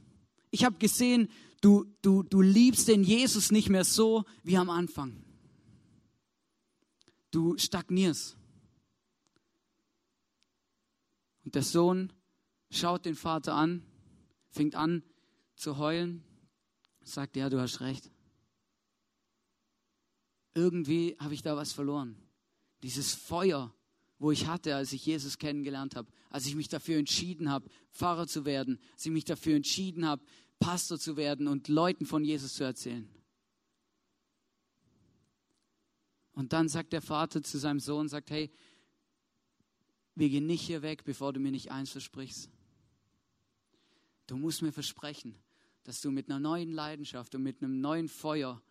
Ich 0.51 0.65
habe 0.65 0.79
gesehen, 0.79 1.29
du, 1.61 1.85
du, 2.01 2.23
du 2.23 2.41
liebst 2.41 2.89
den 2.89 3.05
Jesus 3.05 3.53
nicht 3.53 3.69
mehr 3.69 3.85
so 3.85 4.25
wie 4.43 4.57
am 4.57 4.71
Anfang. 4.71 5.23
Du 7.31 7.59
stagnierst. 7.59 8.39
Und 11.45 11.55
der 11.55 11.63
Sohn 11.63 12.11
schaut 12.71 13.05
den 13.05 13.17
Vater 13.17 13.55
an, 13.55 13.83
fängt 14.49 14.77
an 14.77 15.03
zu 15.57 15.77
heulen, 15.77 16.25
sagt, 17.05 17.37
ja, 17.37 17.49
du 17.49 17.61
hast 17.61 17.81
recht 17.81 18.11
irgendwie 20.55 21.17
habe 21.19 21.35
ich 21.35 21.43
da 21.43 21.57
was 21.57 21.73
verloren. 21.73 22.17
Dieses 22.83 23.15
Feuer, 23.15 23.75
wo 24.19 24.31
ich 24.31 24.47
hatte, 24.47 24.75
als 24.77 24.93
ich 24.93 25.05
Jesus 25.07 25.39
kennengelernt 25.39 25.97
habe, 25.97 26.11
als 26.31 26.47
ich 26.47 26.55
mich 26.55 26.69
dafür 26.69 26.99
entschieden 26.99 27.51
habe, 27.51 27.69
Pfarrer 27.93 28.27
zu 28.27 28.45
werden, 28.45 28.79
als 28.93 29.07
ich 29.07 29.13
mich 29.13 29.25
dafür 29.25 29.57
entschieden 29.57 30.07
habe, 30.07 30.25
Pastor 30.59 30.99
zu 30.99 31.17
werden 31.17 31.49
und 31.49 31.69
Leuten 31.69 32.07
von 32.07 32.25
Jesus 32.25 32.55
zu 32.55 32.65
erzählen. 32.65 33.09
Und 36.35 36.53
dann 36.53 36.69
sagt 36.69 36.93
der 36.93 37.03
Vater 37.03 37.43
zu 37.43 37.59
seinem 37.59 37.81
Sohn, 37.81 38.09
sagt, 38.09 38.31
hey, 38.31 38.51
wir 40.15 40.29
gehen 40.29 40.47
nicht 40.47 40.63
hier 40.63 40.83
weg, 40.83 41.05
bevor 41.05 41.33
du 41.33 41.41
mir 41.41 41.51
nicht 41.51 41.71
eins 41.71 41.91
versprichst. 41.91 42.51
Du 44.27 44.37
musst 44.37 44.63
mir 44.63 44.73
versprechen, 44.73 45.37
dass 45.85 46.01
du 46.01 46.11
mit 46.11 46.29
einer 46.29 46.39
neuen 46.39 46.73
Leidenschaft 46.73 47.35
und 47.35 47.43
mit 47.43 47.63
einem 47.63 47.81
neuen 47.81 48.09
Feuer 48.09 48.63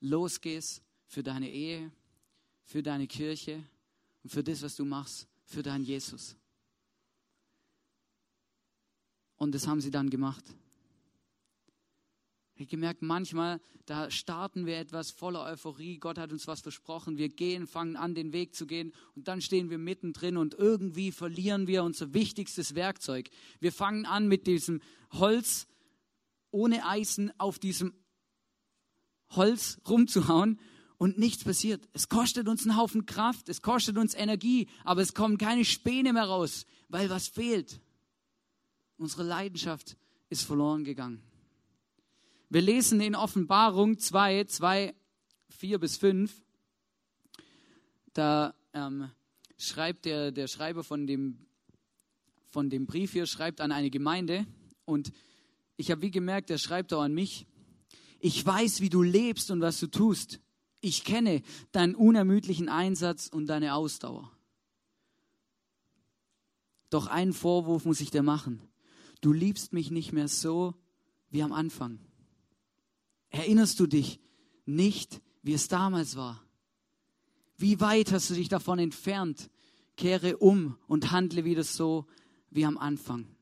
losgehst 0.00 0.82
für 1.06 1.22
deine 1.22 1.50
Ehe, 1.50 1.92
für 2.64 2.82
deine 2.82 3.06
Kirche 3.06 3.64
und 4.22 4.30
für 4.30 4.42
das, 4.42 4.62
was 4.62 4.76
du 4.76 4.84
machst, 4.84 5.28
für 5.44 5.62
deinen 5.62 5.84
Jesus. 5.84 6.36
Und 9.36 9.54
das 9.54 9.66
haben 9.66 9.80
sie 9.80 9.90
dann 9.90 10.10
gemacht. 10.10 10.44
Ich 12.54 12.62
habe 12.62 12.70
gemerkt, 12.70 13.02
manchmal, 13.02 13.60
da 13.84 14.10
starten 14.10 14.64
wir 14.64 14.78
etwas 14.78 15.10
voller 15.10 15.44
Euphorie. 15.44 15.98
Gott 15.98 16.16
hat 16.16 16.32
uns 16.32 16.46
was 16.46 16.62
versprochen. 16.62 17.18
Wir 17.18 17.28
gehen, 17.28 17.66
fangen 17.66 17.96
an, 17.96 18.14
den 18.14 18.32
Weg 18.32 18.54
zu 18.54 18.66
gehen. 18.66 18.94
Und 19.14 19.28
dann 19.28 19.42
stehen 19.42 19.68
wir 19.68 19.76
mittendrin 19.76 20.38
und 20.38 20.54
irgendwie 20.54 21.12
verlieren 21.12 21.66
wir 21.66 21.84
unser 21.84 22.14
wichtigstes 22.14 22.74
Werkzeug. 22.74 23.28
Wir 23.60 23.72
fangen 23.72 24.06
an 24.06 24.26
mit 24.26 24.46
diesem 24.46 24.80
Holz 25.12 25.66
ohne 26.56 26.86
Eisen 26.86 27.30
auf 27.38 27.58
diesem 27.58 27.92
Holz 29.30 29.78
rumzuhauen 29.86 30.58
und 30.96 31.18
nichts 31.18 31.44
passiert. 31.44 31.86
Es 31.92 32.08
kostet 32.08 32.48
uns 32.48 32.62
einen 32.62 32.78
Haufen 32.78 33.04
Kraft, 33.04 33.50
es 33.50 33.60
kostet 33.60 33.98
uns 33.98 34.14
Energie, 34.14 34.66
aber 34.82 35.02
es 35.02 35.12
kommen 35.12 35.36
keine 35.36 35.66
Späne 35.66 36.14
mehr 36.14 36.24
raus, 36.24 36.64
weil 36.88 37.10
was 37.10 37.28
fehlt? 37.28 37.80
Unsere 38.96 39.22
Leidenschaft 39.22 39.98
ist 40.30 40.44
verloren 40.44 40.84
gegangen. 40.84 41.22
Wir 42.48 42.62
lesen 42.62 43.00
in 43.00 43.14
Offenbarung 43.14 43.98
2, 43.98 44.44
2, 44.44 44.94
4 45.50 45.78
bis 45.78 45.98
5. 45.98 46.42
Da 48.14 48.54
ähm, 48.72 49.10
schreibt 49.58 50.06
der, 50.06 50.32
der 50.32 50.46
Schreiber 50.46 50.82
von 50.82 51.06
dem, 51.06 51.46
von 52.46 52.70
dem 52.70 52.86
Brief 52.86 53.12
hier, 53.12 53.26
schreibt 53.26 53.60
an 53.60 53.72
eine 53.72 53.90
Gemeinde 53.90 54.46
und 54.86 55.12
ich 55.76 55.90
habe 55.90 56.02
wie 56.02 56.10
gemerkt, 56.10 56.50
er 56.50 56.58
schreibt 56.58 56.92
auch 56.92 57.02
an 57.02 57.14
mich. 57.14 57.46
Ich 58.18 58.44
weiß, 58.44 58.80
wie 58.80 58.88
du 58.88 59.02
lebst 59.02 59.50
und 59.50 59.60
was 59.60 59.78
du 59.78 59.86
tust. 59.88 60.40
Ich 60.80 61.04
kenne 61.04 61.42
deinen 61.72 61.94
unermüdlichen 61.94 62.68
Einsatz 62.68 63.28
und 63.28 63.46
deine 63.46 63.74
Ausdauer. 63.74 64.30
Doch 66.90 67.08
einen 67.08 67.32
Vorwurf 67.32 67.84
muss 67.84 68.00
ich 68.00 68.10
dir 68.10 68.22
machen. 68.22 68.62
Du 69.20 69.32
liebst 69.32 69.72
mich 69.72 69.90
nicht 69.90 70.12
mehr 70.12 70.28
so 70.28 70.74
wie 71.30 71.42
am 71.42 71.52
Anfang. 71.52 72.00
Erinnerst 73.30 73.80
du 73.80 73.86
dich 73.86 74.20
nicht, 74.64 75.20
wie 75.42 75.52
es 75.52 75.68
damals 75.68 76.16
war? 76.16 76.42
Wie 77.56 77.80
weit 77.80 78.12
hast 78.12 78.30
du 78.30 78.34
dich 78.34 78.48
davon 78.48 78.78
entfernt? 78.78 79.50
Kehre 79.96 80.36
um 80.38 80.78
und 80.86 81.10
handle 81.10 81.44
wieder 81.44 81.64
so 81.64 82.06
wie 82.50 82.64
am 82.64 82.78
Anfang. 82.78 83.35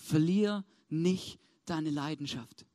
Verlier 0.00 0.64
nicht 0.88 1.38
deine 1.66 1.90
Leidenschaft. 1.90 2.66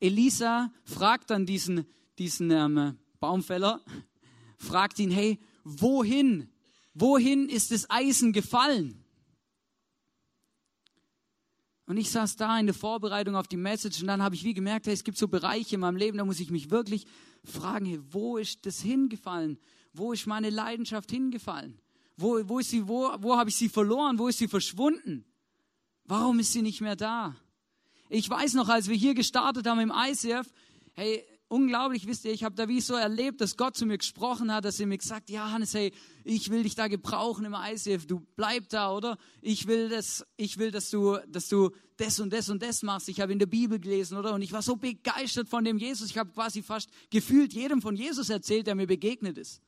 Elisa 0.00 0.72
fragt 0.84 1.30
dann 1.30 1.46
diesen, 1.46 1.86
diesen 2.18 2.50
ähm, 2.50 2.98
Baumfäller, 3.20 3.80
fragt 4.58 4.98
ihn, 4.98 5.10
hey, 5.10 5.38
wohin, 5.64 6.50
wohin 6.94 7.48
ist 7.48 7.70
das 7.70 7.88
Eisen 7.90 8.32
gefallen? 8.32 9.04
Und 11.86 11.98
ich 11.98 12.10
saß 12.10 12.36
da 12.36 12.58
in 12.58 12.66
der 12.66 12.74
Vorbereitung 12.74 13.36
auf 13.36 13.46
die 13.46 13.56
Message 13.56 14.00
und 14.00 14.08
dann 14.08 14.22
habe 14.22 14.34
ich 14.34 14.42
wie 14.42 14.54
gemerkt, 14.54 14.86
hey, 14.86 14.94
es 14.94 15.04
gibt 15.04 15.18
so 15.18 15.28
Bereiche 15.28 15.76
in 15.76 15.82
meinem 15.82 15.96
Leben, 15.96 16.18
da 16.18 16.24
muss 16.24 16.40
ich 16.40 16.50
mich 16.50 16.70
wirklich 16.70 17.06
fragen, 17.44 17.86
hey, 17.86 18.00
wo 18.10 18.38
ist 18.38 18.66
das 18.66 18.80
hingefallen? 18.80 19.58
Wo 19.92 20.12
ist 20.12 20.26
meine 20.26 20.50
Leidenschaft 20.50 21.10
hingefallen? 21.10 21.80
Wo, 22.16 22.40
wo, 22.48 22.58
ist 22.58 22.70
sie, 22.70 22.88
wo, 22.88 23.14
wo 23.20 23.36
habe 23.36 23.50
ich 23.50 23.56
sie 23.56 23.68
verloren? 23.68 24.18
Wo 24.18 24.26
ist 24.26 24.38
sie 24.38 24.48
verschwunden? 24.48 25.24
Warum 26.06 26.38
ist 26.38 26.52
sie 26.52 26.62
nicht 26.62 26.80
mehr 26.80 26.96
da? 26.96 27.34
Ich 28.08 28.30
weiß 28.30 28.54
noch, 28.54 28.68
als 28.68 28.88
wir 28.88 28.96
hier 28.96 29.14
gestartet 29.14 29.66
haben 29.66 29.80
im 29.80 29.92
ICF, 29.94 30.46
hey, 30.94 31.24
unglaublich, 31.48 32.06
wisst 32.06 32.24
ihr, 32.24 32.32
ich 32.32 32.44
habe 32.44 32.54
da 32.54 32.68
wie 32.68 32.80
so 32.80 32.94
erlebt, 32.94 33.40
dass 33.40 33.56
Gott 33.56 33.76
zu 33.76 33.86
mir 33.86 33.98
gesprochen 33.98 34.52
hat, 34.52 34.64
dass 34.64 34.78
er 34.78 34.86
mir 34.86 34.98
gesagt, 34.98 35.30
ja 35.30 35.50
Hannes, 35.50 35.74
hey, 35.74 35.92
ich 36.24 36.50
will 36.50 36.62
dich 36.62 36.76
da 36.76 36.86
gebrauchen 36.86 37.44
im 37.44 37.54
ICF, 37.54 38.06
du 38.06 38.20
bleib 38.36 38.68
da, 38.68 38.92
oder? 38.92 39.18
Ich 39.40 39.66
will 39.66 39.88
das, 39.88 40.24
ich 40.36 40.58
will, 40.58 40.70
dass 40.70 40.90
du, 40.90 41.18
dass 41.28 41.48
du 41.48 41.70
das 41.96 42.20
und 42.20 42.32
das 42.32 42.48
und 42.50 42.62
das 42.62 42.82
machst. 42.82 43.08
Ich 43.08 43.20
habe 43.20 43.32
in 43.32 43.38
der 43.38 43.46
Bibel 43.46 43.80
gelesen, 43.80 44.16
oder? 44.16 44.34
Und 44.34 44.42
ich 44.42 44.52
war 44.52 44.62
so 44.62 44.76
begeistert 44.76 45.48
von 45.48 45.64
dem 45.64 45.78
Jesus. 45.78 46.10
Ich 46.10 46.18
habe 46.18 46.30
quasi 46.30 46.62
fast 46.62 46.90
gefühlt 47.10 47.52
jedem 47.52 47.82
von 47.82 47.96
Jesus 47.96 48.28
erzählt, 48.28 48.66
der 48.66 48.74
mir 48.74 48.86
begegnet 48.86 49.38
ist. 49.38 49.60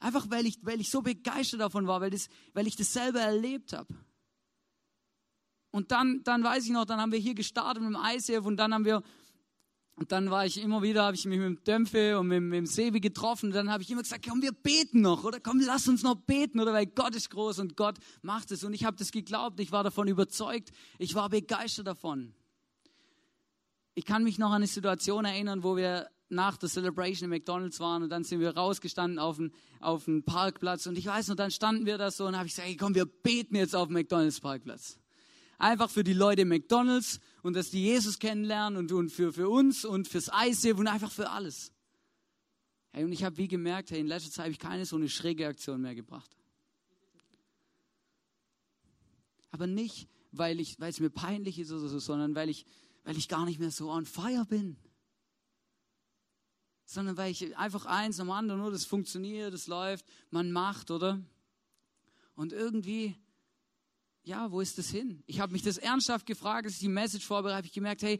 Einfach 0.00 0.28
weil 0.28 0.44
ich, 0.44 0.58
weil 0.62 0.80
ich 0.80 0.90
so 0.90 1.00
begeistert 1.00 1.60
davon 1.60 1.86
war, 1.86 2.00
weil, 2.00 2.10
das, 2.10 2.28
weil 2.52 2.66
ich 2.66 2.76
das 2.76 2.92
selber 2.92 3.20
erlebt 3.20 3.72
habe. 3.72 3.94
Und 5.76 5.92
dann, 5.92 6.22
dann 6.24 6.42
weiß 6.42 6.64
ich 6.64 6.70
noch, 6.70 6.86
dann 6.86 7.02
haben 7.02 7.12
wir 7.12 7.18
hier 7.18 7.34
gestartet 7.34 7.82
mit 7.82 7.92
dem 7.92 8.00
ICF 8.02 8.46
und 8.46 8.56
dann 8.56 8.72
haben 8.72 8.86
wir, 8.86 9.02
und 9.96 10.10
dann 10.10 10.30
war 10.30 10.46
ich 10.46 10.58
immer 10.62 10.80
wieder, 10.80 11.04
habe 11.04 11.16
ich 11.16 11.26
mich 11.26 11.38
mit 11.38 11.46
dem 11.46 11.64
Dämpfe 11.64 12.18
und 12.18 12.28
mit, 12.28 12.42
mit 12.42 12.56
dem 12.56 12.64
Sebi 12.64 12.98
getroffen. 12.98 13.48
Und 13.48 13.54
dann 13.54 13.70
habe 13.70 13.82
ich 13.82 13.90
immer 13.90 14.00
gesagt, 14.00 14.24
komm, 14.26 14.40
wir 14.40 14.52
beten 14.52 15.02
noch, 15.02 15.24
oder 15.24 15.38
komm, 15.38 15.60
lass 15.60 15.86
uns 15.86 16.02
noch 16.02 16.14
beten, 16.14 16.60
oder 16.60 16.72
weil 16.72 16.86
Gott 16.86 17.14
ist 17.14 17.28
groß 17.28 17.58
und 17.58 17.76
Gott 17.76 17.98
macht 18.22 18.52
es. 18.52 18.64
Und 18.64 18.72
ich 18.72 18.86
habe 18.86 18.96
das 18.96 19.12
geglaubt, 19.12 19.60
ich 19.60 19.70
war 19.70 19.84
davon 19.84 20.08
überzeugt, 20.08 20.70
ich 20.98 21.14
war 21.14 21.28
begeistert 21.28 21.86
davon. 21.86 22.32
Ich 23.94 24.06
kann 24.06 24.24
mich 24.24 24.38
noch 24.38 24.48
an 24.48 24.54
eine 24.54 24.66
Situation 24.66 25.26
erinnern, 25.26 25.62
wo 25.62 25.76
wir 25.76 26.08
nach 26.30 26.56
der 26.56 26.70
Celebration 26.70 27.30
in 27.30 27.36
McDonalds 27.36 27.80
waren 27.80 28.02
und 28.02 28.08
dann 28.08 28.24
sind 28.24 28.40
wir 28.40 28.56
rausgestanden 28.56 29.18
auf 29.18 29.36
den, 29.36 29.52
auf 29.80 30.08
Parkplatz 30.24 30.86
und 30.86 30.96
ich 30.96 31.04
weiß 31.04 31.28
noch, 31.28 31.36
dann 31.36 31.50
standen 31.50 31.84
wir 31.84 31.98
da 31.98 32.10
so 32.10 32.24
und 32.24 32.34
habe 32.34 32.46
ich 32.46 32.54
gesagt, 32.54 32.66
hey, 32.66 32.76
komm, 32.76 32.94
wir 32.94 33.04
beten 33.04 33.56
jetzt 33.56 33.76
auf 33.76 33.88
dem 33.88 33.92
McDonalds 33.92 34.40
Parkplatz 34.40 34.98
einfach 35.58 35.90
für 35.90 36.04
die 36.04 36.12
Leute 36.12 36.44
McDonalds 36.44 37.20
und 37.42 37.54
dass 37.54 37.70
die 37.70 37.82
Jesus 37.82 38.18
kennenlernen 38.18 38.78
und, 38.78 38.92
und 38.92 39.10
für, 39.10 39.32
für 39.32 39.48
uns 39.48 39.84
und 39.84 40.08
fürs 40.08 40.30
ICF 40.32 40.78
und 40.78 40.86
einfach 40.86 41.10
für 41.10 41.30
alles. 41.30 41.72
Hey, 42.92 43.04
und 43.04 43.12
ich 43.12 43.24
habe 43.24 43.36
wie 43.36 43.48
gemerkt, 43.48 43.90
hey, 43.90 44.00
in 44.00 44.06
letzter 44.06 44.30
Zeit 44.30 44.44
habe 44.44 44.52
ich 44.52 44.58
keine 44.58 44.86
so 44.86 44.96
eine 44.96 45.08
schräge 45.08 45.46
Aktion 45.46 45.80
mehr 45.80 45.94
gebracht. 45.94 46.30
Aber 49.50 49.66
nicht, 49.66 50.08
weil, 50.32 50.60
es 50.60 51.00
mir 51.00 51.10
peinlich 51.10 51.58
ist 51.58 51.72
oder 51.72 51.88
so, 51.88 51.98
sondern 51.98 52.34
weil 52.34 52.48
ich, 52.48 52.66
weil 53.04 53.16
ich 53.16 53.28
gar 53.28 53.44
nicht 53.44 53.58
mehr 53.58 53.70
so 53.70 53.90
on 53.90 54.06
fire 54.06 54.44
bin. 54.46 54.76
Sondern 56.84 57.16
weil 57.16 57.32
ich 57.32 57.56
einfach 57.56 57.86
eins 57.86 58.20
am 58.20 58.30
anderen, 58.30 58.60
nur 58.60 58.70
das 58.70 58.84
funktioniert, 58.84 59.52
das 59.52 59.66
läuft, 59.66 60.04
man 60.30 60.52
macht, 60.52 60.90
oder? 60.90 61.20
Und 62.34 62.52
irgendwie 62.52 63.16
ja, 64.26 64.50
wo 64.50 64.60
ist 64.60 64.76
das 64.76 64.90
hin? 64.90 65.22
Ich 65.26 65.38
habe 65.38 65.52
mich 65.52 65.62
das 65.62 65.78
ernsthaft 65.78 66.26
gefragt, 66.26 66.66
als 66.66 66.74
ich 66.74 66.80
die 66.80 66.88
Message 66.88 67.24
vorbereitet 67.24 67.58
habe, 67.58 67.66
ich 67.68 67.72
gemerkt, 67.72 68.02
hey, 68.02 68.18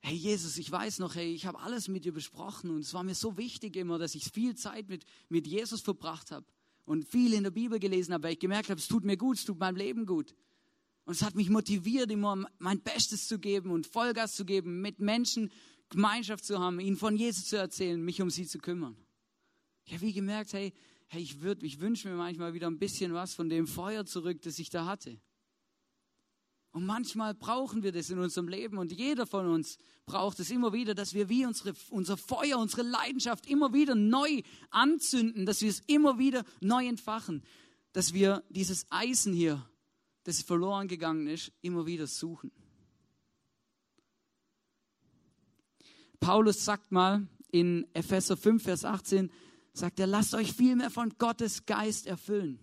hey 0.00 0.14
Jesus, 0.14 0.56
ich 0.56 0.70
weiß 0.70 1.00
noch, 1.00 1.16
hey, 1.16 1.34
ich 1.34 1.44
habe 1.44 1.58
alles 1.60 1.86
mit 1.88 2.06
dir 2.06 2.12
besprochen 2.12 2.70
und 2.70 2.80
es 2.80 2.94
war 2.94 3.04
mir 3.04 3.14
so 3.14 3.36
wichtig 3.36 3.76
immer, 3.76 3.98
dass 3.98 4.14
ich 4.14 4.24
viel 4.32 4.54
Zeit 4.54 4.88
mit, 4.88 5.04
mit 5.28 5.46
Jesus 5.46 5.82
verbracht 5.82 6.30
habe 6.30 6.46
und 6.86 7.04
viel 7.04 7.34
in 7.34 7.42
der 7.42 7.50
Bibel 7.50 7.78
gelesen 7.78 8.14
habe, 8.14 8.24
weil 8.24 8.32
ich 8.32 8.38
gemerkt 8.38 8.70
habe, 8.70 8.80
es 8.80 8.88
tut 8.88 9.04
mir 9.04 9.18
gut, 9.18 9.36
es 9.36 9.44
tut 9.44 9.58
meinem 9.58 9.76
Leben 9.76 10.06
gut. 10.06 10.34
Und 11.04 11.12
es 11.12 11.22
hat 11.22 11.34
mich 11.34 11.50
motiviert, 11.50 12.10
immer 12.10 12.46
mein 12.58 12.80
Bestes 12.80 13.28
zu 13.28 13.38
geben 13.38 13.70
und 13.70 13.86
Vollgas 13.86 14.32
zu 14.32 14.46
geben, 14.46 14.80
mit 14.80 14.98
Menschen 14.98 15.50
Gemeinschaft 15.90 16.46
zu 16.46 16.58
haben, 16.58 16.80
ihnen 16.80 16.96
von 16.96 17.16
Jesus 17.16 17.44
zu 17.48 17.58
erzählen, 17.58 18.02
mich 18.02 18.22
um 18.22 18.30
sie 18.30 18.46
zu 18.46 18.58
kümmern. 18.58 18.96
Ich 19.84 19.92
habe 19.92 20.00
wie 20.06 20.14
gemerkt, 20.14 20.54
hey, 20.54 20.72
hey 21.08 21.20
ich, 21.20 21.36
ich 21.60 21.80
wünsche 21.80 22.08
mir 22.08 22.16
manchmal 22.16 22.54
wieder 22.54 22.66
ein 22.66 22.78
bisschen 22.78 23.12
was 23.12 23.34
von 23.34 23.50
dem 23.50 23.66
Feuer 23.66 24.06
zurück, 24.06 24.40
das 24.40 24.58
ich 24.58 24.70
da 24.70 24.86
hatte. 24.86 25.20
Und 26.74 26.86
manchmal 26.86 27.34
brauchen 27.34 27.84
wir 27.84 27.92
das 27.92 28.10
in 28.10 28.18
unserem 28.18 28.48
Leben 28.48 28.78
und 28.78 28.90
jeder 28.90 29.28
von 29.28 29.46
uns 29.46 29.78
braucht 30.06 30.40
es 30.40 30.50
immer 30.50 30.72
wieder, 30.72 30.96
dass 30.96 31.14
wir 31.14 31.28
wie 31.28 31.46
unsere, 31.46 31.72
unser 31.90 32.16
Feuer, 32.16 32.58
unsere 32.58 32.82
Leidenschaft 32.82 33.46
immer 33.46 33.72
wieder 33.72 33.94
neu 33.94 34.42
anzünden, 34.70 35.46
dass 35.46 35.62
wir 35.62 35.70
es 35.70 35.84
immer 35.86 36.18
wieder 36.18 36.44
neu 36.60 36.88
entfachen, 36.88 37.44
dass 37.92 38.12
wir 38.12 38.42
dieses 38.48 38.86
Eisen 38.90 39.32
hier, 39.32 39.64
das 40.24 40.42
verloren 40.42 40.88
gegangen 40.88 41.28
ist, 41.28 41.52
immer 41.62 41.86
wieder 41.86 42.08
suchen. 42.08 42.50
Paulus 46.18 46.64
sagt 46.64 46.90
mal 46.90 47.24
in 47.52 47.86
Epheser 47.94 48.36
5, 48.36 48.64
Vers 48.64 48.84
18, 48.84 49.30
sagt 49.74 50.00
er, 50.00 50.08
lasst 50.08 50.34
euch 50.34 50.52
viel 50.52 50.74
mehr 50.74 50.90
von 50.90 51.14
Gottes 51.18 51.66
Geist 51.66 52.08
erfüllen. 52.08 52.58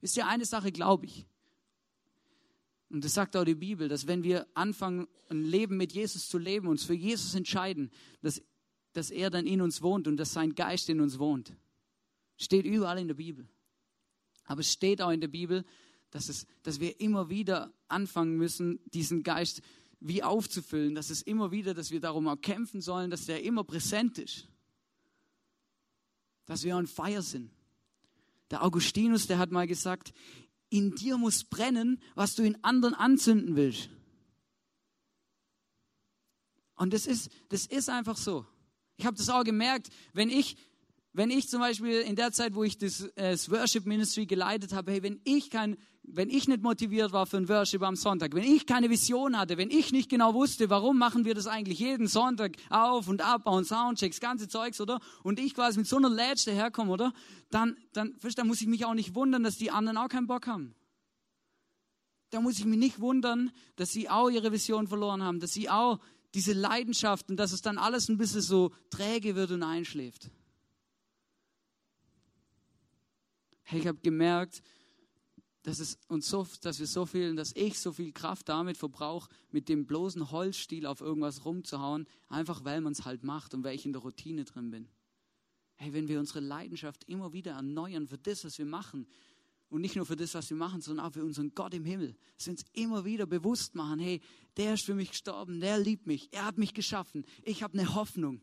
Ist 0.00 0.16
ja 0.16 0.26
eine 0.28 0.46
Sache, 0.46 0.72
glaube 0.72 1.04
ich. 1.04 1.26
Und 2.96 3.04
das 3.04 3.12
sagt 3.12 3.36
auch 3.36 3.44
die 3.44 3.54
Bibel, 3.54 3.90
dass 3.90 4.06
wenn 4.06 4.24
wir 4.24 4.46
anfangen, 4.54 5.06
ein 5.28 5.44
Leben 5.44 5.76
mit 5.76 5.92
Jesus 5.92 6.30
zu 6.30 6.38
leben, 6.38 6.66
uns 6.66 6.82
für 6.82 6.94
Jesus 6.94 7.34
entscheiden, 7.34 7.90
dass, 8.22 8.40
dass 8.94 9.10
er 9.10 9.28
dann 9.28 9.46
in 9.46 9.60
uns 9.60 9.82
wohnt 9.82 10.08
und 10.08 10.16
dass 10.16 10.32
sein 10.32 10.54
Geist 10.54 10.88
in 10.88 11.02
uns 11.02 11.18
wohnt. 11.18 11.52
Steht 12.38 12.64
überall 12.64 12.98
in 12.98 13.06
der 13.06 13.16
Bibel. 13.16 13.46
Aber 14.46 14.60
es 14.60 14.72
steht 14.72 15.02
auch 15.02 15.10
in 15.10 15.20
der 15.20 15.28
Bibel, 15.28 15.66
dass, 16.10 16.30
es, 16.30 16.46
dass 16.62 16.80
wir 16.80 16.98
immer 16.98 17.28
wieder 17.28 17.70
anfangen 17.88 18.38
müssen, 18.38 18.80
diesen 18.86 19.22
Geist 19.22 19.60
wie 20.00 20.22
aufzufüllen, 20.22 20.94
dass 20.94 21.10
es 21.10 21.20
immer 21.20 21.50
wieder, 21.50 21.74
dass 21.74 21.90
wir 21.90 22.00
darum 22.00 22.26
auch 22.26 22.40
kämpfen 22.40 22.80
sollen, 22.80 23.10
dass 23.10 23.26
der 23.26 23.42
immer 23.44 23.64
präsent 23.64 24.16
ist. 24.16 24.48
Dass 26.46 26.64
wir 26.64 26.74
on 26.74 26.86
fire 26.86 27.20
sind. 27.20 27.50
Der 28.50 28.64
Augustinus, 28.64 29.26
der 29.26 29.36
hat 29.36 29.50
mal 29.50 29.66
gesagt, 29.66 30.14
in 30.68 30.94
dir 30.94 31.16
muss 31.16 31.44
brennen, 31.44 32.00
was 32.14 32.34
du 32.34 32.42
in 32.42 32.62
anderen 32.64 32.94
anzünden 32.94 33.56
willst. 33.56 33.90
Und 36.74 36.92
das 36.92 37.06
ist, 37.06 37.30
das 37.48 37.66
ist 37.66 37.88
einfach 37.88 38.16
so. 38.16 38.46
Ich 38.96 39.06
habe 39.06 39.16
das 39.16 39.28
auch 39.28 39.44
gemerkt, 39.44 39.88
wenn 40.12 40.30
ich 40.30 40.56
wenn 41.16 41.30
ich 41.30 41.48
zum 41.48 41.60
Beispiel 41.60 42.02
in 42.02 42.14
der 42.14 42.30
Zeit, 42.30 42.54
wo 42.54 42.62
ich 42.62 42.76
das, 42.76 43.00
äh, 43.00 43.30
das 43.30 43.50
Worship 43.50 43.86
Ministry 43.86 44.26
geleitet 44.26 44.74
habe, 44.74 44.92
hey, 44.92 45.02
wenn 45.02 45.18
ich 45.24 45.48
kein, 45.48 45.78
wenn 46.08 46.30
ich 46.30 46.48
nicht 46.48 46.62
motiviert 46.62 47.12
war 47.12 47.26
für 47.26 47.36
ein 47.36 47.48
Worship 47.48 47.82
am 47.82 47.96
Sonntag, 47.96 48.34
wenn 48.34 48.44
ich 48.44 48.66
keine 48.66 48.90
Vision 48.90 49.38
hatte, 49.38 49.56
wenn 49.56 49.70
ich 49.70 49.92
nicht 49.92 50.08
genau 50.08 50.34
wusste, 50.34 50.70
warum 50.70 50.98
machen 50.98 51.24
wir 51.24 51.34
das 51.34 51.46
eigentlich 51.46 51.78
jeden 51.78 52.06
Sonntag 52.06 52.56
auf 52.70 53.08
und 53.08 53.22
ab, 53.22 53.44
bauen 53.44 53.64
Soundchecks, 53.64 54.20
ganze 54.20 54.48
Zeugs, 54.48 54.80
oder? 54.80 55.00
Und 55.22 55.38
ich 55.38 55.54
quasi 55.54 55.78
mit 55.78 55.86
so 55.86 55.96
einer 55.96 56.08
Lädge 56.08 56.42
daherkomme, 56.46 56.92
oder? 56.92 57.12
Dann, 57.50 57.76
dann, 57.92 58.16
dann 58.34 58.46
muss 58.46 58.60
ich 58.60 58.66
mich 58.66 58.84
auch 58.84 58.94
nicht 58.94 59.14
wundern, 59.14 59.42
dass 59.42 59.56
die 59.56 59.70
anderen 59.70 59.98
auch 59.98 60.08
keinen 60.08 60.26
Bock 60.26 60.46
haben. 60.46 60.74
Da 62.30 62.40
muss 62.40 62.58
ich 62.58 62.64
mich 62.64 62.78
nicht 62.78 63.00
wundern, 63.00 63.50
dass 63.76 63.92
sie 63.92 64.08
auch 64.08 64.28
ihre 64.28 64.52
Vision 64.52 64.88
verloren 64.88 65.22
haben, 65.22 65.40
dass 65.40 65.52
sie 65.52 65.70
auch 65.70 66.00
diese 66.34 66.52
Leidenschaft 66.52 67.30
und 67.30 67.36
dass 67.36 67.52
es 67.52 67.62
dann 67.62 67.78
alles 67.78 68.08
ein 68.08 68.18
bisschen 68.18 68.42
so 68.42 68.72
träge 68.90 69.36
wird 69.36 69.50
und 69.52 69.62
einschläft. 69.62 70.30
Hey, 73.62 73.80
ich 73.80 73.86
habe 73.86 73.98
gemerkt, 74.02 74.62
dass, 75.66 75.80
es 75.80 75.98
uns 76.06 76.28
so, 76.28 76.46
dass 76.62 76.78
wir 76.78 76.86
so 76.86 77.06
viel, 77.06 77.34
dass 77.34 77.50
ich 77.56 77.80
so 77.80 77.92
viel 77.92 78.12
Kraft 78.12 78.48
damit 78.48 78.76
verbrauche, 78.76 79.28
mit 79.50 79.68
dem 79.68 79.84
bloßen 79.84 80.30
Holzstiel 80.30 80.86
auf 80.86 81.00
irgendwas 81.00 81.44
rumzuhauen, 81.44 82.06
einfach 82.28 82.64
weil 82.64 82.80
man 82.80 82.92
es 82.92 83.04
halt 83.04 83.24
macht 83.24 83.52
und 83.52 83.64
weil 83.64 83.74
ich 83.74 83.84
in 83.84 83.92
der 83.92 84.02
Routine 84.02 84.44
drin 84.44 84.70
bin. 84.70 84.88
Hey, 85.74 85.92
wenn 85.92 86.06
wir 86.06 86.20
unsere 86.20 86.38
Leidenschaft 86.38 87.02
immer 87.08 87.32
wieder 87.32 87.54
erneuern 87.54 88.06
für 88.06 88.16
das, 88.16 88.44
was 88.44 88.58
wir 88.58 88.64
machen, 88.64 89.08
und 89.68 89.80
nicht 89.80 89.96
nur 89.96 90.06
für 90.06 90.14
das, 90.14 90.34
was 90.34 90.48
wir 90.50 90.56
machen, 90.56 90.80
sondern 90.80 91.04
auch 91.04 91.12
für 91.12 91.24
unseren 91.24 91.52
Gott 91.52 91.74
im 91.74 91.84
Himmel, 91.84 92.14
dass 92.36 92.46
wir 92.46 92.52
uns 92.52 92.64
immer 92.72 93.04
wieder 93.04 93.26
bewusst 93.26 93.74
machen, 93.74 93.98
hey, 93.98 94.20
der 94.56 94.74
ist 94.74 94.84
für 94.84 94.94
mich 94.94 95.10
gestorben, 95.10 95.58
der 95.58 95.80
liebt 95.80 96.06
mich, 96.06 96.32
er 96.32 96.44
hat 96.44 96.58
mich 96.58 96.74
geschaffen, 96.74 97.26
ich 97.42 97.64
habe 97.64 97.76
eine 97.76 97.96
Hoffnung. 97.96 98.40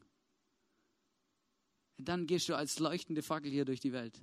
Dann 1.98 2.28
gehst 2.28 2.50
du 2.50 2.58
als 2.58 2.80
leuchtende 2.80 3.24
Fackel 3.24 3.50
hier 3.50 3.64
durch 3.64 3.80
die 3.80 3.94
Welt 3.94 4.22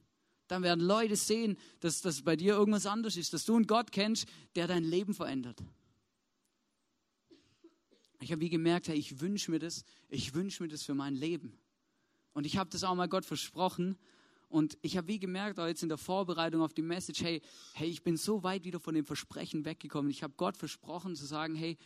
dann 0.51 0.63
werden 0.63 0.81
Leute 0.81 1.17
sehen, 1.17 1.57
dass 1.81 2.01
das 2.01 2.23
bei 2.23 2.37
dir 2.37 2.55
irgendwas 2.55 2.87
anderes 2.87 3.17
ist, 3.17 3.33
dass 3.33 3.45
du 3.45 3.57
einen 3.57 3.67
Gott 3.67 3.93
kennst, 3.93 4.27
der 4.57 4.67
dein 4.67 4.85
Leben 4.85 5.15
verändert. 5.15 5.63
Ich 8.21 8.33
habe 8.33 8.41
wie 8.41 8.51
gemerkt, 8.51 8.89
hey, 8.89 8.97
ich 8.97 9.21
wünsche 9.21 9.51
mir 9.51 9.59
das, 9.59 9.85
ich 10.09 10.35
wünsche 10.35 10.63
mir 10.63 10.69
das 10.69 10.83
für 10.83 10.95
mein 10.95 11.15
Leben. 11.15 11.59
Und 12.33 12.47
ich 12.47 12.57
habe 12.57 12.69
das 12.71 12.85
auch 12.85 12.95
mal 12.95 13.09
Gott 13.09 13.25
versprochen. 13.25 13.97
Und 14.49 14.77
ich 14.83 14.97
habe 14.97 15.09
wie 15.09 15.19
gemerkt, 15.19 15.59
auch 15.59 15.67
jetzt 15.67 15.83
in 15.83 15.89
der 15.89 15.99
Vorbereitung 15.99 16.61
auf 16.61 16.75
die 16.75 16.83
Message, 16.83 17.23
hey, 17.23 17.41
hey, 17.75 17.89
ich 17.89 18.03
bin 18.03 18.17
so 18.17 18.43
weit 18.43 18.65
wieder 18.65 18.81
von 18.81 18.95
dem 18.95 19.05
Versprechen 19.05 19.65
weggekommen. 19.65 20.11
Ich 20.11 20.23
habe 20.23 20.35
Gott 20.37 20.57
versprochen 20.57 21.15
zu 21.17 21.25
sagen, 21.25 21.55
hey, 21.55 21.79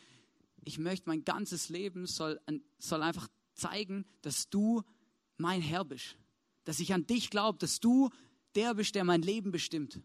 ich 0.64 0.79
möchte 0.79 1.09
mein 1.09 1.24
ganzes 1.24 1.68
Leben 1.68 2.07
soll, 2.07 2.40
soll 2.79 3.03
einfach 3.03 3.29
zeigen, 3.53 4.07
dass 4.22 4.48
du 4.48 4.83
mein 5.37 5.61
Herr 5.61 5.85
bist. 5.85 6.16
Dass 6.64 6.81
ich 6.81 6.94
an 6.94 7.07
dich 7.07 7.31
glaube, 7.31 7.59
dass 7.59 7.81
du 7.81 8.11
der 8.57 8.75
bist, 8.75 8.95
der 8.95 9.05
mein 9.05 9.23
Leben 9.23 9.51
bestimmt. 9.51 10.01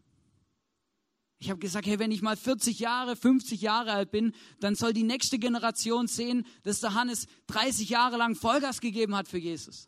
Ich 1.42 1.50
habe 1.50 1.60
gesagt, 1.60 1.88
hey, 1.88 2.00
wenn 2.00 2.12
ich 2.12 2.22
mal 2.22 2.36
40 2.36 2.80
Jahre, 2.80 3.16
50 3.16 3.62
Jahre 3.62 3.94
alt 3.94 4.12
bin, 4.12 4.34
dann 4.60 4.76
soll 4.76 4.92
die 4.92 5.04
nächste 5.04 5.40
Generation 5.40 6.08
sehen, 6.08 6.46
dass 6.64 6.82
der 6.82 6.94
Hannes 6.94 7.28
30 7.48 7.90
Jahre 7.90 8.18
lang 8.18 8.36
Vollgas 8.36 8.82
gegeben 8.82 9.16
hat 9.16 9.30
für 9.30 9.38
Jesus. 9.38 9.88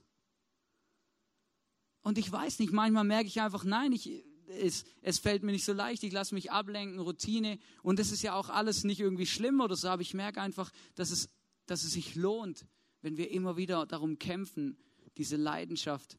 Und 2.04 2.18
ich 2.18 2.32
weiß 2.32 2.60
nicht, 2.60 2.72
manchmal 2.72 3.04
merke 3.04 3.28
ich 3.28 3.42
einfach, 3.42 3.66
nein, 3.66 3.92
ich, 3.92 4.24
es, 4.48 4.86
es 5.02 5.20
fällt 5.20 5.44
mir 5.44 5.52
nicht 5.52 5.66
so 5.66 5.74
leicht, 5.74 6.04
ich 6.04 6.14
lasse 6.14 6.34
mich 6.34 6.52
ablenken, 6.52 7.00
Routine. 7.00 7.60
Und 7.84 8.00
das 8.00 8.14
ist 8.14 8.22
ja 8.22 8.34
auch 8.34 8.50
alles 8.50 8.86
nicht 8.86 9.02
irgendwie 9.02 9.26
schlimm 9.26 9.60
oder 9.60 9.76
so, 9.76 9.90
aber 9.90 10.02
ich 10.02 10.14
merke 10.14 10.42
einfach, 10.42 10.72
dass 10.96 11.12
es, 11.12 11.28
dass 11.66 11.84
es 11.84 11.92
sich 11.92 12.16
lohnt, 12.16 12.66
wenn 13.02 13.18
wir 13.18 13.30
immer 13.30 13.58
wieder 13.58 13.86
darum 13.86 14.20
kämpfen, 14.20 14.78
diese 15.18 15.36
Leidenschaft 15.36 16.18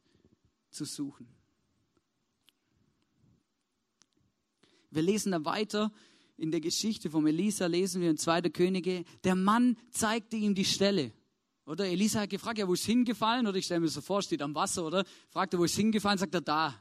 zu 0.71 0.85
suchen. 0.85 1.27
Wir 4.93 5.03
lesen 5.03 5.33
da 5.33 5.45
weiter 5.45 5.91
in 6.37 6.51
der 6.51 6.61
Geschichte 6.61 7.09
von 7.09 7.27
Elisa, 7.27 7.67
lesen 7.67 8.03
wir 8.03 8.11
in 8.11 8.19
2. 8.19 8.43
Könige, 8.43 9.05
der 9.25 9.35
Mann 9.35 9.77
zeigte 9.91 10.37
ihm 10.37 10.55
die 10.55 10.65
Stelle. 10.65 11.13
Oder 11.65 11.87
Elisa 11.87 12.21
hat 12.21 12.31
gefragt, 12.31 12.59
ja, 12.59 12.69
wo 12.69 12.75
ist 12.75 12.85
hingefallen? 12.85 13.47
Oder 13.47 13.57
ich 13.57 13.65
stelle 13.65 13.81
mir 13.81 13.89
so 13.89 14.01
vor, 14.01 14.21
steht 14.23 14.43
am 14.43 14.55
Wasser, 14.55 14.85
oder? 14.85 15.05
Fragt 15.31 15.55
er, 15.55 15.61
wo 15.61 15.65
ist 15.65 15.77
hingefallen? 15.77 16.19
Sagt 16.19 16.35
er, 16.35 16.41
da. 16.41 16.75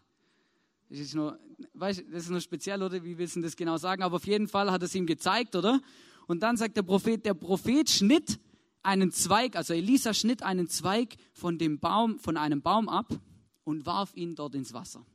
Das 0.89 0.99
ist 0.99 1.15
nur, 1.15 1.39
weißt, 1.73 2.03
das 2.11 2.23
ist 2.23 2.29
nur 2.29 2.41
speziell, 2.41 2.81
oder? 2.83 3.03
Wie 3.03 3.17
willst 3.17 3.35
du 3.35 3.41
das 3.41 3.55
genau 3.55 3.77
sagen? 3.77 4.03
Aber 4.03 4.17
auf 4.17 4.27
jeden 4.27 4.47
Fall 4.47 4.71
hat 4.71 4.83
es 4.83 4.93
ihm 4.95 5.05
gezeigt, 5.05 5.55
oder? 5.55 5.79
Und 6.27 6.43
dann 6.43 6.57
sagt 6.57 6.75
der 6.75 6.83
Prophet, 6.83 7.23
der 7.25 7.33
Prophet 7.33 7.89
schnitt 7.89 8.39
einen 8.83 9.11
Zweig, 9.11 9.55
also 9.55 9.73
Elisa 9.73 10.13
schnitt 10.13 10.43
einen 10.43 10.67
Zweig 10.67 11.15
von 11.33 11.57
dem 11.57 11.79
Baum, 11.79 12.19
von 12.19 12.35
einem 12.35 12.61
Baum 12.61 12.89
ab 12.89 13.07
und 13.63 13.85
warf 13.85 14.11
ihn 14.15 14.35
dort 14.35 14.55
ins 14.55 14.73
Wasser 14.73 15.05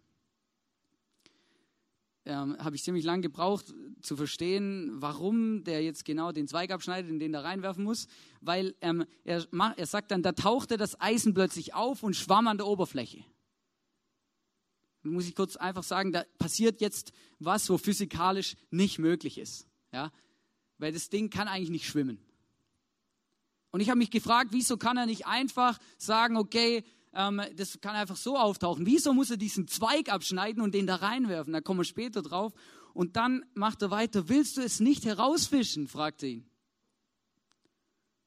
ähm, 2.26 2.56
habe 2.58 2.76
ich 2.76 2.82
ziemlich 2.82 3.04
lange 3.04 3.22
gebraucht 3.22 3.74
zu 4.02 4.16
verstehen, 4.16 4.90
warum 4.94 5.64
der 5.64 5.82
jetzt 5.82 6.04
genau 6.04 6.32
den 6.32 6.46
Zweig 6.48 6.70
abschneidet 6.70 7.10
und 7.10 7.18
den 7.18 7.32
da 7.32 7.40
reinwerfen 7.40 7.84
muss. 7.84 8.08
Weil 8.40 8.74
ähm, 8.80 9.06
er, 9.24 9.46
er 9.76 9.86
sagt 9.86 10.10
dann, 10.10 10.22
da 10.22 10.32
tauchte 10.32 10.76
das 10.76 11.00
Eisen 11.00 11.34
plötzlich 11.34 11.74
auf 11.74 12.02
und 12.02 12.14
schwamm 12.14 12.48
an 12.48 12.58
der 12.58 12.66
Oberfläche. 12.66 13.24
Da 15.02 15.10
muss 15.10 15.26
ich 15.26 15.34
kurz 15.34 15.56
einfach 15.56 15.84
sagen, 15.84 16.12
da 16.12 16.24
passiert 16.38 16.80
jetzt 16.80 17.12
was, 17.38 17.70
wo 17.70 17.78
physikalisch 17.78 18.56
nicht 18.70 18.98
möglich 18.98 19.38
ist. 19.38 19.66
Ja? 19.92 20.12
Weil 20.78 20.92
das 20.92 21.08
Ding 21.08 21.30
kann 21.30 21.48
eigentlich 21.48 21.70
nicht 21.70 21.86
schwimmen. 21.86 22.18
Und 23.70 23.80
ich 23.80 23.88
habe 23.88 23.98
mich 23.98 24.10
gefragt, 24.10 24.50
wieso 24.52 24.76
kann 24.76 24.96
er 24.96 25.06
nicht 25.06 25.26
einfach 25.26 25.78
sagen, 25.98 26.36
okay, 26.36 26.82
ähm, 27.16 27.40
das 27.56 27.80
kann 27.80 27.96
einfach 27.96 28.16
so 28.16 28.36
auftauchen. 28.36 28.86
Wieso 28.86 29.12
muss 29.14 29.30
er 29.30 29.36
diesen 29.36 29.66
Zweig 29.66 30.12
abschneiden 30.12 30.62
und 30.62 30.74
den 30.74 30.86
da 30.86 30.96
reinwerfen? 30.96 31.52
Da 31.52 31.60
kommen 31.60 31.80
wir 31.80 31.84
später 31.84 32.22
drauf. 32.22 32.52
Und 32.92 33.16
dann 33.16 33.44
macht 33.54 33.82
er 33.82 33.90
weiter, 33.90 34.28
willst 34.28 34.56
du 34.56 34.62
es 34.62 34.80
nicht 34.80 35.04
herausfischen? 35.04 35.88
fragt 35.88 36.22
er 36.22 36.28
ihn. 36.30 36.50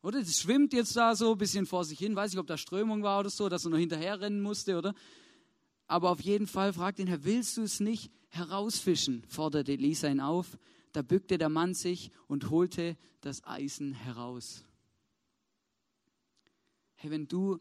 Oder? 0.02 0.19
Das 0.19 0.39
schwimmt 0.39 0.73
jetzt 0.73 0.95
da 0.95 1.15
so 1.15 1.34
ein 1.34 1.38
bisschen 1.38 1.65
vor 1.65 1.84
sich 1.86 1.99
hin. 1.99 2.15
Weiß 2.15 2.34
ich, 2.34 2.39
ob 2.39 2.47
da 2.47 2.58
Strömung 2.58 3.04
war 3.04 3.19
oder 3.19 3.30
so, 3.30 3.49
dass 3.49 3.65
er 3.65 3.71
noch 3.71 3.78
hinterher 3.78 4.19
rennen 4.21 4.41
musste, 4.41 4.78
oder? 4.78 4.93
Aber 5.88 6.12
auf 6.12 6.21
jeden 6.21 6.47
Fall 6.47 6.73
fragt 6.73 6.99
ihn, 6.99 7.08
Herr, 7.08 7.23
willst 7.23 7.58
du 7.58 7.63
es 7.63 7.80
nicht 7.80 8.12
herausfischen? 8.30 9.23
forderte 9.28 9.73
Elisa 9.73 10.08
ihn 10.08 10.21
auf. 10.21 10.58
Da 10.93 11.02
bückte 11.02 11.38
der 11.38 11.49
Mann 11.49 11.73
sich 11.73 12.12
und 12.28 12.49
holte 12.49 12.97
das 13.21 13.43
Eisen 13.43 13.93
heraus. 13.93 14.63
hey, 16.95 17.12
wenn 17.12 17.28
du 17.28 17.60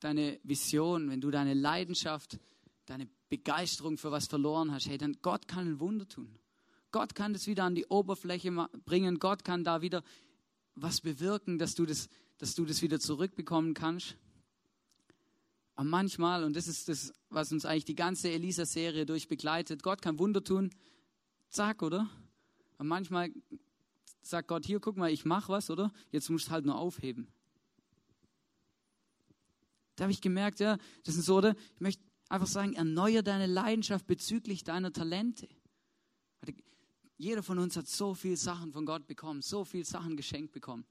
deine 0.00 0.38
Vision, 0.42 1.10
wenn 1.10 1.20
du 1.20 1.30
deine 1.30 1.54
Leidenschaft, 1.54 2.38
deine 2.86 3.08
Begeisterung 3.28 3.98
für 3.98 4.10
was 4.10 4.26
verloren 4.26 4.72
hast, 4.72 4.88
hey, 4.88 4.98
dann 4.98 5.16
Gott 5.22 5.48
kann 5.48 5.66
ein 5.66 5.80
Wunder 5.80 6.08
tun. 6.08 6.38
Gott 6.92 7.14
kann 7.14 7.32
das 7.32 7.46
wieder 7.46 7.64
an 7.64 7.74
die 7.74 7.86
Oberfläche 7.86 8.50
bringen. 8.84 9.18
Gott 9.18 9.44
kann 9.44 9.64
da 9.64 9.82
wieder 9.82 10.02
was 10.74 11.00
bewirken, 11.00 11.58
dass 11.58 11.74
du 11.74 11.84
das, 11.84 12.08
dass 12.38 12.54
du 12.54 12.64
das 12.64 12.82
wieder 12.82 13.00
zurückbekommen 13.00 13.74
kannst. 13.74 14.16
Und 15.74 15.88
manchmal, 15.88 16.44
und 16.44 16.56
das 16.56 16.68
ist 16.68 16.88
das, 16.88 17.12
was 17.28 17.52
uns 17.52 17.66
eigentlich 17.66 17.84
die 17.84 17.94
ganze 17.94 18.30
Elisa-Serie 18.30 19.04
durch 19.04 19.28
begleitet, 19.28 19.82
Gott 19.82 20.00
kann 20.00 20.18
Wunder 20.18 20.42
tun, 20.42 20.70
zack, 21.50 21.82
oder? 21.82 22.08
Und 22.78 22.86
manchmal 22.86 23.30
sagt 24.22 24.48
Gott, 24.48 24.64
hier, 24.64 24.80
guck 24.80 24.96
mal, 24.96 25.10
ich 25.10 25.24
mache 25.24 25.52
was, 25.52 25.68
oder? 25.70 25.92
Jetzt 26.10 26.30
musst 26.30 26.48
du 26.48 26.50
halt 26.52 26.64
nur 26.64 26.76
aufheben. 26.76 27.28
Da 29.96 30.04
habe 30.04 30.12
ich 30.12 30.20
gemerkt, 30.20 30.60
ja, 30.60 30.78
das 31.04 31.16
ist 31.16 31.26
so, 31.26 31.38
oder? 31.38 31.54
Ich 31.74 31.80
möchte 31.80 32.02
einfach 32.28 32.46
sagen, 32.46 32.74
erneuer 32.74 33.22
deine 33.22 33.46
Leidenschaft 33.46 34.06
bezüglich 34.06 34.64
deiner 34.64 34.92
Talente. 34.92 35.48
Jeder 37.18 37.42
von 37.42 37.58
uns 37.58 37.76
hat 37.76 37.88
so 37.88 38.14
viele 38.14 38.36
Sachen 38.36 38.72
von 38.72 38.84
Gott 38.84 39.06
bekommen, 39.06 39.40
so 39.40 39.64
viele 39.64 39.84
Sachen 39.84 40.16
geschenkt 40.16 40.52
bekommen. 40.52 40.84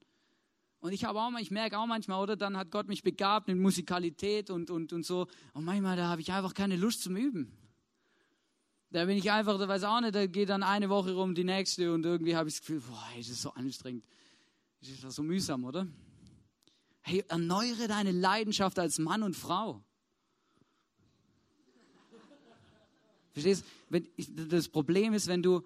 Und 0.80 0.92
ich 0.92 1.04
habe 1.04 1.20
auch 1.20 1.30
mal, 1.30 1.40
ich 1.40 1.50
merke 1.50 1.78
auch 1.78 1.86
manchmal, 1.86 2.20
oder 2.20 2.36
dann 2.36 2.56
hat 2.56 2.70
Gott 2.70 2.88
mich 2.88 3.02
begabt 3.02 3.48
mit 3.48 3.56
Musikalität 3.56 4.50
und, 4.50 4.70
und, 4.70 4.92
und 4.92 5.06
so. 5.06 5.28
Und 5.54 5.64
manchmal, 5.64 5.96
da 5.96 6.08
habe 6.08 6.20
ich 6.20 6.32
einfach 6.32 6.52
keine 6.52 6.76
Lust 6.76 7.02
zum 7.02 7.16
Üben. 7.16 7.52
Da 8.90 9.04
bin 9.04 9.16
ich 9.16 9.30
einfach, 9.30 9.58
da 9.58 9.68
weiß 9.68 9.84
auch 9.84 10.00
nicht, 10.00 10.14
da 10.14 10.26
geht 10.26 10.48
dann 10.48 10.62
eine 10.62 10.88
Woche 10.88 11.12
rum, 11.12 11.34
die 11.34 11.44
nächste 11.44 11.92
und 11.92 12.04
irgendwie 12.04 12.36
habe 12.36 12.48
ich 12.48 12.54
das 12.56 12.60
Gefühl, 12.60 12.80
boah, 12.80 13.04
das 13.16 13.28
ist 13.28 13.42
so 13.42 13.50
anstrengend. 13.50 14.04
Das 14.80 14.90
ist 14.90 15.10
so 15.10 15.22
mühsam, 15.22 15.64
oder? 15.64 15.86
Hey, 17.08 17.24
erneuere 17.28 17.86
deine 17.86 18.10
Leidenschaft 18.10 18.80
als 18.80 18.98
Mann 18.98 19.22
und 19.22 19.36
Frau. 19.36 19.80
Verstehst? 23.30 23.64
Wenn, 23.88 24.08
das 24.48 24.68
Problem 24.68 25.12
ist, 25.12 25.28
wenn 25.28 25.40
du, 25.40 25.64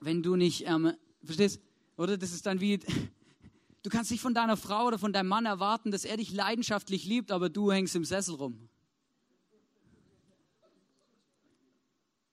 wenn 0.00 0.22
du 0.22 0.36
nicht, 0.36 0.66
ähm, 0.66 0.92
verstehst? 1.24 1.62
Oder 1.96 2.18
das 2.18 2.34
ist 2.34 2.44
dann 2.44 2.60
wie, 2.60 2.78
du 3.82 3.88
kannst 3.88 4.10
nicht 4.10 4.20
von 4.20 4.34
deiner 4.34 4.58
Frau 4.58 4.88
oder 4.88 4.98
von 4.98 5.14
deinem 5.14 5.28
Mann 5.28 5.46
erwarten, 5.46 5.92
dass 5.92 6.04
er 6.04 6.18
dich 6.18 6.30
leidenschaftlich 6.30 7.06
liebt, 7.06 7.32
aber 7.32 7.48
du 7.48 7.72
hängst 7.72 7.96
im 7.96 8.04
Sessel 8.04 8.34
rum. 8.34 8.68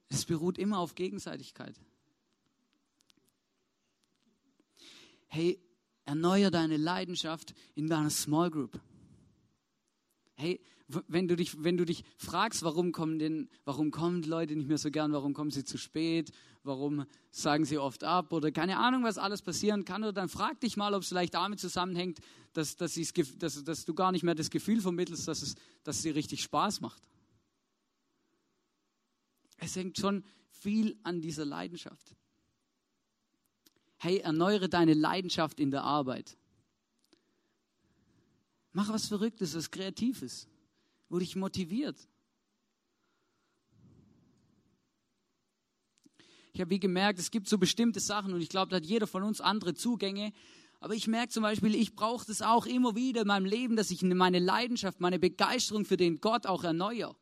Es 0.09 0.25
beruht 0.25 0.57
immer 0.57 0.79
auf 0.79 0.95
Gegenseitigkeit. 0.95 1.79
Hey, 5.27 5.61
erneuer 6.05 6.51
deine 6.51 6.77
Leidenschaft 6.77 7.53
in 7.73 7.87
deiner 7.87 8.09
Small 8.09 8.51
Group. 8.51 8.79
Hey, 10.35 10.59
wenn 10.87 11.27
du 11.27 11.35
dich, 11.35 11.63
wenn 11.63 11.77
du 11.77 11.85
dich 11.85 12.03
fragst, 12.17 12.61
warum 12.61 12.91
kommen 12.91 13.17
denn, 13.17 13.49
warum 13.63 13.89
kommen 13.89 14.21
Leute 14.23 14.55
nicht 14.55 14.67
mehr 14.67 14.77
so 14.77 14.91
gern, 14.91 15.13
warum 15.13 15.33
kommen 15.33 15.49
sie 15.49 15.63
zu 15.63 15.77
spät, 15.77 16.31
warum 16.63 17.05
sagen 17.31 17.65
sie 17.65 17.77
oft 17.77 18.03
ab 18.03 18.31
oder 18.33 18.51
keine 18.51 18.77
Ahnung, 18.77 19.03
was 19.03 19.17
alles 19.17 19.41
passieren 19.41 19.85
kann, 19.85 20.03
oder 20.03 20.13
dann 20.13 20.29
frag 20.29 20.59
dich 20.59 20.77
mal, 20.77 20.93
ob 20.93 21.01
es 21.01 21.07
vielleicht 21.07 21.33
damit 21.33 21.59
zusammenhängt, 21.59 22.19
dass, 22.53 22.75
dass, 22.75 22.93
dass, 23.39 23.63
dass 23.63 23.85
du 23.85 23.93
gar 23.93 24.11
nicht 24.11 24.23
mehr 24.23 24.35
das 24.35 24.49
Gefühl 24.49 24.81
vermittelst, 24.81 25.27
dass 25.27 25.41
es, 25.41 25.55
dass 25.83 25.97
es 25.97 26.01
dir 26.03 26.15
richtig 26.15 26.43
Spaß 26.43 26.81
macht. 26.81 27.01
Es 29.57 29.75
hängt 29.75 29.97
schon 29.97 30.23
viel 30.49 30.99
an 31.03 31.21
dieser 31.21 31.45
Leidenschaft. 31.45 32.15
Hey, 34.05 34.19
erneuere 34.19 34.69
deine 34.69 34.93
Leidenschaft 34.93 35.59
in 35.59 35.71
der 35.71 35.81
Arbeit. 35.81 36.37
Mach 38.71 38.89
was 38.89 39.07
Verrücktes, 39.07 39.55
was 39.55 39.71
Kreatives 39.71 40.47
wo 41.09 41.17
dich 41.17 41.35
motiviert. 41.35 42.07
Ich 46.53 46.61
habe 46.61 46.69
wie 46.69 46.79
gemerkt, 46.79 47.17
es 47.17 47.31
gibt 47.31 47.49
so 47.49 47.57
bestimmte 47.57 47.99
Sachen 47.99 48.31
und 48.31 48.41
ich 48.41 48.49
glaube, 48.49 48.69
da 48.69 48.75
hat 48.75 48.85
jeder 48.85 49.07
von 49.07 49.23
uns 49.23 49.41
andere 49.41 49.73
Zugänge. 49.73 50.33
Aber 50.79 50.93
ich 50.93 51.07
merke 51.07 51.29
zum 51.29 51.41
Beispiel, 51.41 51.73
ich 51.73 51.95
brauche 51.95 52.27
das 52.27 52.43
auch 52.43 52.67
immer 52.67 52.95
wieder 52.95 53.21
in 53.21 53.27
meinem 53.27 53.47
Leben, 53.47 53.75
dass 53.75 53.89
ich 53.89 54.03
meine 54.03 54.37
Leidenschaft, 54.37 55.01
meine 55.01 55.17
Begeisterung 55.17 55.83
für 55.83 55.97
den 55.97 56.21
Gott 56.21 56.45
auch 56.45 56.63
erneuere. 56.63 57.15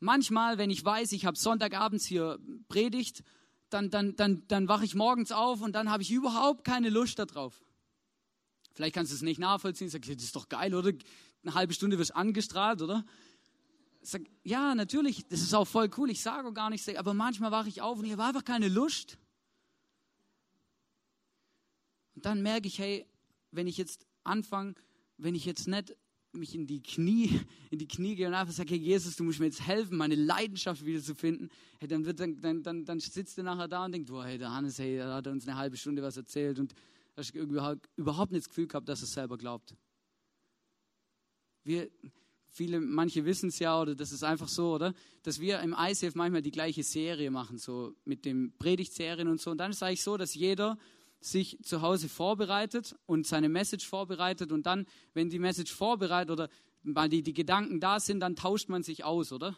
Manchmal, 0.00 0.56
wenn 0.56 0.70
ich 0.70 0.82
weiß, 0.82 1.12
ich 1.12 1.26
habe 1.26 1.36
Sonntagabends 1.36 2.06
hier 2.06 2.38
Predigt, 2.68 3.22
dann, 3.70 3.90
dann, 3.90 4.16
dann, 4.16 4.46
dann 4.48 4.68
wache 4.68 4.84
ich 4.84 4.94
morgens 4.94 5.32
auf 5.32 5.60
und 5.60 5.72
dann 5.72 5.90
habe 5.90 6.02
ich 6.02 6.10
überhaupt 6.10 6.64
keine 6.64 6.90
Lust 6.90 7.18
darauf. 7.18 7.64
Vielleicht 8.74 8.94
kannst 8.94 9.10
du 9.10 9.16
es 9.16 9.22
nicht 9.22 9.38
nachvollziehen, 9.38 9.88
sagst, 9.88 10.10
das 10.10 10.22
ist 10.22 10.36
doch 10.36 10.48
geil, 10.48 10.74
oder? 10.74 10.92
eine 11.46 11.54
halbe 11.54 11.72
Stunde 11.72 11.98
wirst 11.98 12.14
angestrahlt, 12.14 12.82
oder? 12.82 13.04
Sag, 14.02 14.22
ja, 14.42 14.74
natürlich, 14.74 15.26
das 15.28 15.40
ist 15.40 15.54
auch 15.54 15.66
voll 15.66 15.90
cool, 15.96 16.10
ich 16.10 16.20
sage 16.20 16.48
auch 16.48 16.54
gar 16.54 16.70
nichts, 16.70 16.88
aber 16.88 17.14
manchmal 17.14 17.50
wache 17.50 17.68
ich 17.68 17.82
auf 17.82 17.98
und 17.98 18.04
ich 18.04 18.12
habe 18.12 18.24
einfach 18.24 18.44
keine 18.44 18.68
Lust. 18.68 19.18
Und 22.14 22.24
dann 22.24 22.42
merke 22.42 22.66
ich, 22.66 22.78
hey, 22.78 23.06
wenn 23.50 23.66
ich 23.66 23.76
jetzt 23.76 24.06
anfange, 24.24 24.74
wenn 25.18 25.34
ich 25.34 25.44
jetzt 25.44 25.68
nicht 25.68 25.96
mich 26.38 26.54
in 26.54 26.66
die 26.66 26.82
Knie, 26.82 27.40
in 27.70 27.78
die 27.78 27.88
Knie 27.88 28.14
gehe 28.14 28.26
und 28.26 28.34
einfach 28.34 28.52
sage, 28.52 28.70
hey 28.70 28.78
Jesus, 28.78 29.16
du 29.16 29.24
musst 29.24 29.40
mir 29.40 29.46
jetzt 29.46 29.66
helfen, 29.66 29.96
meine 29.96 30.14
Leidenschaft 30.14 30.84
wieder 30.84 31.02
zu 31.02 31.14
finden, 31.14 31.48
hey, 31.78 31.88
dann, 31.88 32.04
wird, 32.04 32.20
dann, 32.20 32.62
dann, 32.62 32.84
dann 32.84 33.00
sitzt 33.00 33.38
er 33.38 33.44
nachher 33.44 33.68
da 33.68 33.84
und 33.84 33.92
denkt, 33.92 34.08
boah, 34.08 34.24
hey, 34.24 34.38
der 34.38 34.52
Hannes, 34.52 34.78
hey, 34.78 34.96
er 34.96 35.14
hat 35.14 35.26
uns 35.26 35.46
eine 35.46 35.56
halbe 35.56 35.76
Stunde 35.76 36.02
was 36.02 36.16
erzählt 36.16 36.58
und 36.58 36.74
hast 37.16 37.34
überhaupt, 37.34 37.88
überhaupt 37.96 38.32
nicht 38.32 38.44
das 38.44 38.48
Gefühl 38.48 38.66
gehabt, 38.66 38.88
dass 38.88 39.00
er 39.00 39.06
selber 39.06 39.38
glaubt 39.38 39.74
wir, 41.66 41.90
viele, 42.46 42.80
manche 42.80 43.24
wissen 43.24 43.48
es 43.48 43.58
ja, 43.58 43.80
oder 43.80 43.94
das 43.94 44.12
ist 44.12 44.22
einfach 44.22 44.48
so, 44.48 44.74
oder? 44.74 44.94
Dass 45.22 45.40
wir 45.40 45.60
im 45.60 45.74
ICF 45.78 46.14
manchmal 46.14 46.42
die 46.42 46.50
gleiche 46.50 46.82
Serie 46.82 47.30
machen, 47.30 47.58
so 47.58 47.94
mit 48.04 48.24
den 48.24 48.52
Predigtserien 48.56 49.28
und 49.28 49.40
so. 49.40 49.50
Und 49.50 49.58
dann 49.58 49.70
ist 49.70 49.78
es 49.78 49.82
eigentlich 49.82 50.02
so, 50.02 50.16
dass 50.16 50.34
jeder 50.34 50.78
sich 51.26 51.58
zu 51.62 51.82
Hause 51.82 52.08
vorbereitet 52.08 52.94
und 53.06 53.26
seine 53.26 53.48
Message 53.48 53.86
vorbereitet 53.86 54.52
und 54.52 54.66
dann, 54.66 54.86
wenn 55.14 55.28
die 55.28 55.38
Message 55.38 55.72
vorbereitet 55.72 56.30
oder 56.30 56.48
mal 56.82 57.08
die, 57.08 57.22
die 57.22 57.34
Gedanken 57.34 57.80
da 57.80 58.00
sind, 58.00 58.20
dann 58.20 58.36
tauscht 58.36 58.68
man 58.68 58.82
sich 58.82 59.04
aus, 59.04 59.32
oder? 59.32 59.56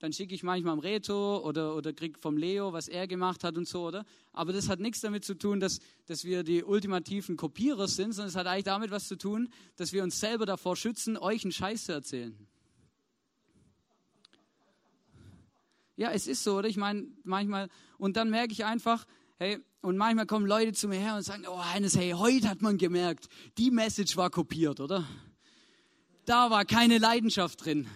dann 0.00 0.14
schicke 0.14 0.34
ich 0.34 0.42
manchmal 0.42 0.72
am 0.72 0.78
Reto 0.78 1.38
oder, 1.46 1.76
oder 1.76 1.92
krieg 1.92 2.18
vom 2.18 2.38
Leo, 2.38 2.72
was 2.72 2.88
er 2.88 3.06
gemacht 3.06 3.44
hat 3.44 3.58
und 3.58 3.68
so, 3.68 3.86
oder? 3.86 4.06
Aber 4.32 4.52
das 4.52 4.70
hat 4.70 4.80
nichts 4.80 5.00
damit 5.00 5.26
zu 5.26 5.34
tun, 5.34 5.60
dass, 5.60 5.78
dass 6.06 6.24
wir 6.24 6.42
die 6.42 6.64
ultimativen 6.64 7.36
Kopierer 7.36 7.86
sind, 7.86 8.12
sondern 8.12 8.30
es 8.30 8.34
hat 8.34 8.46
eigentlich 8.46 8.64
damit 8.64 8.90
was 8.90 9.06
zu 9.08 9.16
tun, 9.16 9.50
dass 9.76 9.92
wir 9.92 10.02
uns 10.02 10.18
selber 10.18 10.46
davor 10.46 10.74
schützen, 10.74 11.18
euch 11.18 11.44
einen 11.44 11.52
Scheiß 11.52 11.84
zu 11.84 11.92
erzählen. 11.92 12.34
Ja, 15.96 16.10
es 16.12 16.26
ist 16.26 16.44
so, 16.44 16.56
oder? 16.56 16.68
Ich 16.68 16.78
meine, 16.78 17.06
manchmal, 17.24 17.68
und 17.98 18.16
dann 18.16 18.30
merke 18.30 18.54
ich 18.54 18.64
einfach, 18.64 19.04
hey, 19.36 19.58
und 19.82 19.96
manchmal 19.96 20.26
kommen 20.26 20.46
Leute 20.46 20.72
zu 20.72 20.88
mir 20.88 20.98
her 20.98 21.16
und 21.16 21.22
sagen, 21.22 21.44
oh 21.48 21.58
Hannes, 21.58 21.96
hey, 21.96 22.12
heute 22.12 22.48
hat 22.48 22.60
man 22.62 22.76
gemerkt, 22.76 23.28
die 23.56 23.70
Message 23.70 24.16
war 24.16 24.30
kopiert, 24.30 24.80
oder? 24.80 25.06
Da 26.26 26.50
war 26.50 26.64
keine 26.64 26.98
Leidenschaft 26.98 27.64
drin. 27.64 27.88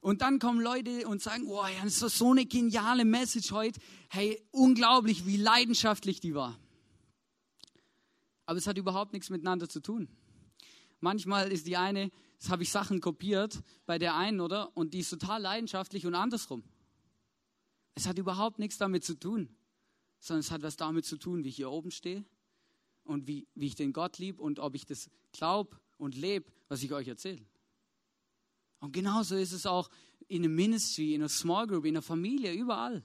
Und 0.00 0.22
dann 0.22 0.38
kommen 0.38 0.60
Leute 0.60 1.08
und 1.08 1.20
sagen, 1.20 1.44
oh, 1.48 1.64
ja, 1.64 1.82
das 1.82 2.00
ist 2.02 2.18
so 2.18 2.30
eine 2.30 2.46
geniale 2.46 3.04
Message 3.04 3.50
heute. 3.50 3.80
Hey, 4.08 4.40
unglaublich, 4.52 5.26
wie 5.26 5.36
leidenschaftlich 5.36 6.20
die 6.20 6.34
war. 6.34 6.58
Aber 8.46 8.58
es 8.58 8.66
hat 8.66 8.78
überhaupt 8.78 9.12
nichts 9.12 9.30
miteinander 9.30 9.68
zu 9.68 9.80
tun. 9.80 10.08
Manchmal 11.00 11.50
ist 11.50 11.66
die 11.66 11.76
eine, 11.76 12.10
das 12.38 12.50
habe 12.50 12.62
ich 12.62 12.70
Sachen 12.70 13.00
kopiert 13.00 13.60
bei 13.84 13.98
der 13.98 14.14
einen, 14.14 14.40
oder? 14.40 14.76
Und 14.76 14.94
die 14.94 15.00
ist 15.00 15.10
total 15.10 15.42
leidenschaftlich 15.42 16.06
und 16.06 16.14
andersrum. 16.14 16.62
Es 17.94 18.06
hat 18.06 18.18
überhaupt 18.18 18.58
nichts 18.58 18.78
damit 18.78 19.04
zu 19.04 19.18
tun, 19.18 19.56
sondern 20.18 20.40
es 20.40 20.50
hat 20.50 20.62
was 20.62 20.76
damit 20.76 21.04
zu 21.04 21.16
tun, 21.16 21.44
wie 21.44 21.48
ich 21.48 21.56
hier 21.56 21.70
oben 21.70 21.90
stehe 21.90 22.24
und 23.04 23.26
wie, 23.26 23.46
wie 23.54 23.66
ich 23.66 23.74
den 23.74 23.92
Gott 23.92 24.18
liebe 24.18 24.42
und 24.42 24.58
ob 24.58 24.74
ich 24.74 24.84
das 24.84 25.10
glaube 25.32 25.78
und 25.96 26.16
lebe, 26.16 26.50
was 26.68 26.82
ich 26.82 26.92
euch 26.92 27.08
erzähle. 27.08 27.44
Und 28.80 28.92
genauso 28.92 29.36
ist 29.36 29.52
es 29.52 29.66
auch 29.66 29.88
in 30.28 30.44
einem 30.44 30.54
Ministry, 30.54 31.14
in 31.14 31.22
einer 31.22 31.28
Small 31.28 31.66
Group, 31.66 31.84
in 31.84 31.94
einer 31.94 32.02
Familie, 32.02 32.52
überall. 32.52 33.04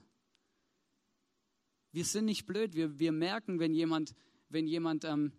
Wir 1.92 2.04
sind 2.04 2.24
nicht 2.24 2.46
blöd, 2.46 2.74
wir, 2.74 2.98
wir 2.98 3.12
merken, 3.12 3.58
wenn 3.58 3.74
jemand, 3.74 4.14
wenn 4.48 4.66
jemand 4.66 5.04
ähm, 5.04 5.32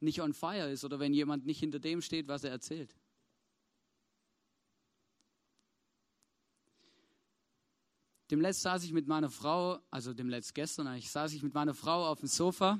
nicht 0.00 0.20
on 0.20 0.32
fire 0.32 0.70
ist 0.70 0.84
oder 0.84 0.98
wenn 0.98 1.12
jemand 1.12 1.46
nicht 1.46 1.60
hinter 1.60 1.78
dem 1.78 2.02
steht, 2.02 2.28
was 2.28 2.44
er 2.44 2.50
erzählt. 2.50 2.94
Demletzt 8.30 8.62
saß 8.62 8.84
ich 8.84 8.92
mit 8.92 9.06
meiner 9.06 9.30
Frau, 9.30 9.78
also 9.90 10.12
demletzt 10.12 10.54
gestern 10.54 10.86
eigentlich, 10.86 11.10
saß 11.10 11.32
ich 11.32 11.42
mit 11.42 11.54
meiner 11.54 11.74
Frau 11.74 12.06
auf 12.06 12.20
dem 12.20 12.28
Sofa. 12.28 12.78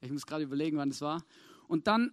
Ich 0.00 0.10
muss 0.10 0.26
gerade 0.26 0.44
überlegen, 0.44 0.76
wann 0.76 0.90
es 0.90 1.00
war. 1.00 1.24
Und 1.66 1.86
dann, 1.86 2.12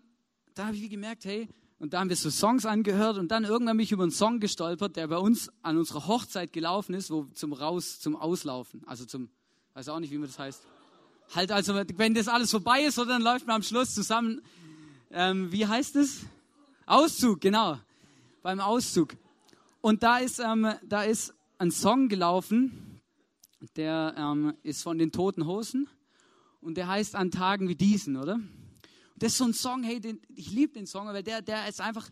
da 0.54 0.68
habe 0.68 0.76
ich 0.76 0.90
gemerkt, 0.90 1.26
hey, 1.26 1.50
und 1.78 1.94
da 1.94 2.00
haben 2.00 2.10
wir 2.10 2.16
so 2.16 2.30
Songs 2.30 2.66
angehört 2.66 3.18
und 3.18 3.30
dann 3.32 3.44
irgendwann 3.44 3.76
mich 3.76 3.92
über 3.92 4.04
einen 4.04 4.12
Song 4.12 4.40
gestolpert, 4.40 4.96
der 4.96 5.08
bei 5.08 5.18
uns 5.18 5.52
an 5.62 5.78
unserer 5.78 6.08
Hochzeit 6.08 6.54
gelaufen 6.54 6.94
ist, 6.94 7.12
wo 7.12 7.26
zum 7.34 7.54
Raus, 7.54 8.00
zum 8.00 8.16
Auslaufen, 8.16 8.84
also 8.86 9.06
zum, 9.06 9.30
weiß 9.74 9.90
auch 9.90 10.00
nicht, 10.00 10.12
wie 10.12 10.18
man 10.18 10.28
das 10.28 10.40
heißt. 10.40 10.66
Halt 11.36 11.52
also, 11.52 11.76
wenn 11.76 12.14
das 12.14 12.28
alles 12.28 12.52
vorbei 12.52 12.84
ist, 12.84 12.98
dann 12.98 13.22
läuft 13.22 13.48
man 13.48 13.58
am 13.58 13.64
Schluss 13.64 13.94
zusammen 13.94 14.42
ähm, 15.14 15.52
wie 15.52 15.66
heißt 15.66 15.98
es? 15.98 16.22
Auszug, 16.86 17.42
genau. 17.42 17.78
Beim 18.42 18.60
Auszug. 18.60 19.16
Und 19.82 20.04
da 20.04 20.18
ist, 20.18 20.40
ähm, 20.40 20.74
da 20.84 21.04
ist 21.04 21.34
ein 21.62 21.70
Song 21.70 22.10
gelaufen, 22.10 23.02
der 23.76 24.16
ähm, 24.18 24.56
ist 24.64 24.82
von 24.82 24.98
den 24.98 25.12
Toten 25.12 25.46
Hosen 25.46 25.88
und 26.60 26.76
der 26.76 26.88
heißt 26.88 27.16
An 27.16 27.30
Tagen 27.30 27.70
wie 27.70 27.76
diesen, 27.76 28.18
oder? 28.18 28.34
Und 28.34 28.82
das 29.18 29.34
ist 29.34 29.38
so 29.38 29.44
ein 29.44 29.54
Song, 29.54 29.84
hey, 29.84 30.00
den, 30.00 30.20
ich 30.34 30.50
liebe 30.50 30.74
den 30.74 30.88
Song, 30.88 31.06
weil 31.06 31.22
der, 31.22 31.44
der 31.44 31.70
ist 31.70 31.80
einfach, 31.80 32.10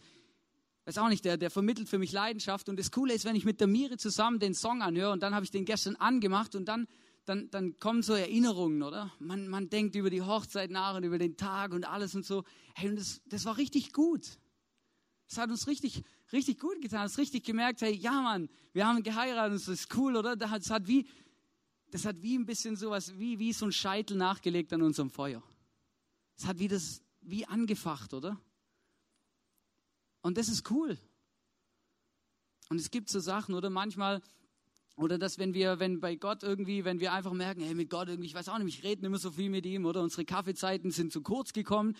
weiß 0.86 1.00
auch 1.00 1.10
nicht, 1.10 1.26
der, 1.26 1.38
der 1.38 1.50
vermittelt 1.50 1.90
für 1.90 1.98
mich 1.98 2.12
Leidenschaft. 2.12 2.70
Und 2.70 2.78
das 2.78 2.92
Coole 2.92 3.16
ist, 3.16 3.26
wenn 3.26 3.36
ich 3.36 3.44
mit 3.44 3.60
der 3.60 3.66
Miri 3.66 3.98
zusammen 3.98 4.38
den 4.38 4.54
Song 4.54 4.84
anhöre 4.84 5.14
und 5.14 5.24
dann 5.24 5.34
habe 5.34 5.44
ich 5.44 5.50
den 5.50 5.66
gestern 5.66 5.96
angemacht 5.96 6.54
und 6.54 6.66
dann, 6.66 6.88
dann, 7.26 7.50
dann 7.50 7.80
kommen 7.80 8.04
so 8.04 8.14
Erinnerungen, 8.14 8.84
oder? 8.84 9.12
Man, 9.18 9.48
man 9.48 9.68
denkt 9.68 9.96
über 9.96 10.12
die 10.12 10.22
Hochzeit 10.22 10.70
nach 10.70 10.96
und 10.96 11.04
über 11.06 11.18
den 11.18 11.38
Tag 11.38 11.74
und 11.74 11.90
alles 11.90 12.14
und 12.14 12.24
so. 12.24 12.44
Hey, 12.76 12.90
und 12.90 12.98
das, 12.98 13.20
das 13.26 13.46
war 13.46 13.58
richtig 13.58 13.94
gut. 13.94 14.28
Das 15.28 15.40
hat 15.40 15.50
uns 15.50 15.66
richtig, 15.66 16.04
richtig 16.32 16.60
gut 16.60 16.82
getan. 16.82 17.04
Das 17.04 17.18
richtig 17.18 17.44
gemerkt, 17.44 17.82
hey, 17.82 17.94
ja 17.94 18.22
Mann, 18.22 18.50
wir 18.74 18.88
haben 18.88 19.04
geheiratet, 19.04 19.56
das 19.56 19.68
ist 19.68 19.96
cool, 19.96 20.16
oder? 20.16 20.36
Das 20.36 20.70
hat 20.70 20.88
wie, 20.88 21.08
das 21.92 22.06
hat 22.06 22.22
wie 22.22 22.38
ein 22.38 22.46
bisschen 22.46 22.76
sowas, 22.76 23.18
wie, 23.18 23.40
wie 23.40 23.54
so 23.54 23.66
ein 23.66 23.72
Scheitel 23.72 24.18
nachgelegt 24.18 24.72
an 24.74 24.82
unserem 24.82 25.10
Feuer. 25.10 25.44
Es 26.38 26.46
hat 26.46 26.60
wie 26.60 26.68
das, 26.68 27.02
wie 27.22 27.46
angefacht, 27.46 28.14
oder? 28.14 28.40
Und 30.22 30.38
das 30.38 30.50
ist 30.50 30.70
cool. 30.72 30.98
Und 32.70 32.80
es 32.80 32.92
gibt 32.92 33.10
so 33.10 33.20
Sachen, 33.20 33.56
oder 33.56 33.70
manchmal, 33.70 34.22
oder 34.96 35.18
dass 35.18 35.40
wenn 35.40 35.54
wir, 35.54 35.80
wenn 35.80 36.00
bei 36.00 36.16
Gott 36.16 36.44
irgendwie, 36.44 36.86
wenn 36.86 37.00
wir 37.00 37.14
einfach 37.14 37.34
merken, 37.34 37.62
hey, 37.62 37.74
mit 37.74 37.90
Gott 37.90 38.10
irgendwie, 38.10 38.28
ich 38.28 38.36
weiß 38.36 38.50
auch 38.50 38.60
nicht, 38.60 38.78
ich 38.78 38.84
rede 38.84 39.02
nicht 39.02 39.10
mehr 39.10 39.20
so 39.20 39.32
viel 39.32 39.50
mit 39.50 39.66
ihm, 39.66 39.86
oder 39.86 40.04
unsere 40.04 40.26
Kaffeezeiten 40.26 40.92
sind 40.92 41.12
zu 41.12 41.22
kurz 41.22 41.54
gekommen, 41.54 41.96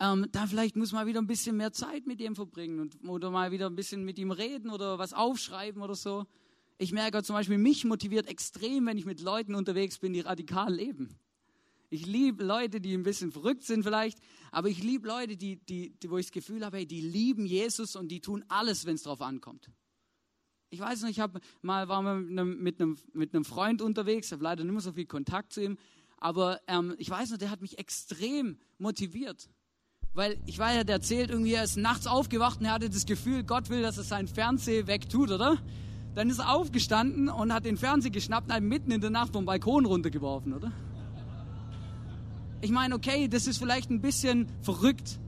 ähm, 0.00 0.26
dann 0.32 0.48
vielleicht 0.48 0.76
muss 0.76 0.92
man 0.92 1.06
wieder 1.06 1.20
ein 1.20 1.26
bisschen 1.26 1.56
mehr 1.56 1.72
Zeit 1.72 2.06
mit 2.06 2.20
ihm 2.20 2.34
verbringen 2.34 2.80
und, 2.80 3.08
oder 3.08 3.30
mal 3.30 3.52
wieder 3.52 3.66
ein 3.66 3.76
bisschen 3.76 4.04
mit 4.04 4.18
ihm 4.18 4.30
reden 4.30 4.70
oder 4.70 4.98
was 4.98 5.12
aufschreiben 5.12 5.82
oder 5.82 5.94
so. 5.94 6.26
Ich 6.78 6.92
merke 6.92 7.22
zum 7.22 7.34
Beispiel, 7.34 7.58
mich 7.58 7.84
motiviert 7.84 8.26
extrem, 8.26 8.86
wenn 8.86 8.98
ich 8.98 9.04
mit 9.04 9.20
Leuten 9.20 9.54
unterwegs 9.54 9.98
bin, 9.98 10.12
die 10.12 10.20
radikal 10.20 10.74
leben. 10.74 11.16
Ich 11.90 12.06
liebe 12.06 12.42
Leute, 12.42 12.80
die 12.80 12.92
ein 12.92 13.04
bisschen 13.04 13.30
verrückt 13.30 13.62
sind 13.62 13.84
vielleicht, 13.84 14.18
aber 14.50 14.68
ich 14.68 14.82
liebe 14.82 15.06
Leute, 15.06 15.36
die, 15.36 15.56
die, 15.56 15.90
die, 15.90 16.10
wo 16.10 16.18
ich 16.18 16.26
das 16.26 16.32
Gefühl 16.32 16.64
habe, 16.64 16.78
hey, 16.78 16.86
die 16.86 17.00
lieben 17.00 17.46
Jesus 17.46 17.94
und 17.94 18.08
die 18.08 18.20
tun 18.20 18.44
alles, 18.48 18.86
wenn 18.86 18.96
es 18.96 19.04
drauf 19.04 19.20
ankommt. 19.20 19.70
Ich 20.70 20.80
weiß 20.80 21.02
noch, 21.02 21.08
ich 21.08 21.20
habe 21.20 21.40
mal 21.62 21.86
war 21.86 22.02
mit 22.02 22.30
einem, 22.36 22.60
mit, 22.60 22.80
einem, 22.80 22.98
mit 23.12 23.32
einem 23.32 23.44
Freund 23.44 23.80
unterwegs, 23.80 24.32
habe 24.32 24.42
leider 24.42 24.64
nicht 24.64 24.72
mehr 24.72 24.80
so 24.80 24.92
viel 24.92 25.06
Kontakt 25.06 25.52
zu 25.52 25.62
ihm, 25.62 25.78
aber 26.16 26.60
ähm, 26.66 26.96
ich 26.98 27.08
weiß 27.08 27.30
noch, 27.30 27.38
der 27.38 27.50
hat 27.50 27.60
mich 27.60 27.78
extrem 27.78 28.58
motiviert. 28.78 29.48
Weil 30.14 30.36
ich 30.46 30.58
weiß 30.58 30.76
ja, 30.76 30.84
der 30.84 30.96
erzählt 30.96 31.30
irgendwie, 31.30 31.54
er 31.54 31.64
ist 31.64 31.76
nachts 31.76 32.06
aufgewacht 32.06 32.60
und 32.60 32.66
er 32.66 32.72
hatte 32.72 32.88
das 32.88 33.04
Gefühl, 33.04 33.42
Gott 33.42 33.68
will, 33.68 33.82
dass 33.82 33.98
er 33.98 34.04
sein 34.04 34.28
Fernseher 34.28 34.86
wegtut, 34.86 35.30
oder? 35.32 35.56
Dann 36.14 36.30
ist 36.30 36.38
er 36.38 36.54
aufgestanden 36.54 37.28
und 37.28 37.52
hat 37.52 37.64
den 37.64 37.76
Fernseher 37.76 38.12
geschnappt 38.12 38.48
und 38.48 38.54
hat 38.54 38.62
mitten 38.62 38.92
in 38.92 39.00
der 39.00 39.10
Nacht 39.10 39.32
vom 39.32 39.44
Balkon 39.44 39.84
runtergeworfen, 39.84 40.52
oder? 40.52 40.70
Ich 42.60 42.70
meine, 42.70 42.94
okay, 42.94 43.26
das 43.28 43.48
ist 43.48 43.58
vielleicht 43.58 43.90
ein 43.90 44.00
bisschen 44.00 44.46
verrückt. 44.62 45.18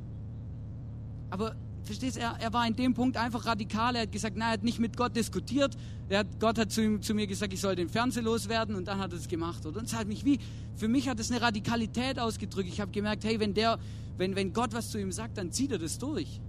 Aber 1.30 1.56
verstehst 1.86 2.16
du, 2.16 2.20
er, 2.20 2.36
er 2.40 2.52
war 2.52 2.66
in 2.66 2.74
dem 2.74 2.94
Punkt 2.94 3.16
einfach 3.16 3.46
radikal. 3.46 3.94
Er 3.96 4.02
hat 4.02 4.12
gesagt, 4.12 4.36
nein, 4.36 4.48
er 4.48 4.52
hat 4.52 4.64
nicht 4.64 4.78
mit 4.78 4.96
Gott 4.96 5.16
diskutiert. 5.16 5.76
Er 6.08 6.20
hat, 6.20 6.40
Gott 6.40 6.58
hat 6.58 6.70
zu, 6.70 6.82
ihm, 6.82 7.02
zu 7.02 7.14
mir 7.14 7.26
gesagt, 7.26 7.52
ich 7.52 7.60
soll 7.60 7.76
den 7.76 7.88
Fernseher 7.88 8.22
loswerden 8.22 8.74
und 8.74 8.86
dann 8.86 8.98
hat 8.98 9.12
er 9.12 9.18
es 9.18 9.28
gemacht. 9.28 9.64
Oder? 9.66 9.80
Und 9.80 9.86
es 9.86 9.94
hat 9.94 10.06
mich 10.06 10.24
wie, 10.24 10.38
für 10.74 10.88
mich 10.88 11.08
hat 11.08 11.18
es 11.20 11.30
eine 11.30 11.40
Radikalität 11.40 12.18
ausgedrückt. 12.18 12.68
Ich 12.68 12.80
habe 12.80 12.90
gemerkt, 12.90 13.24
hey, 13.24 13.40
wenn, 13.40 13.54
der, 13.54 13.78
wenn, 14.16 14.36
wenn 14.36 14.52
Gott 14.52 14.72
was 14.72 14.90
zu 14.90 14.98
ihm 14.98 15.12
sagt, 15.12 15.38
dann 15.38 15.52
zieht 15.52 15.72
er 15.72 15.78
das 15.78 15.98
durch. 15.98 16.40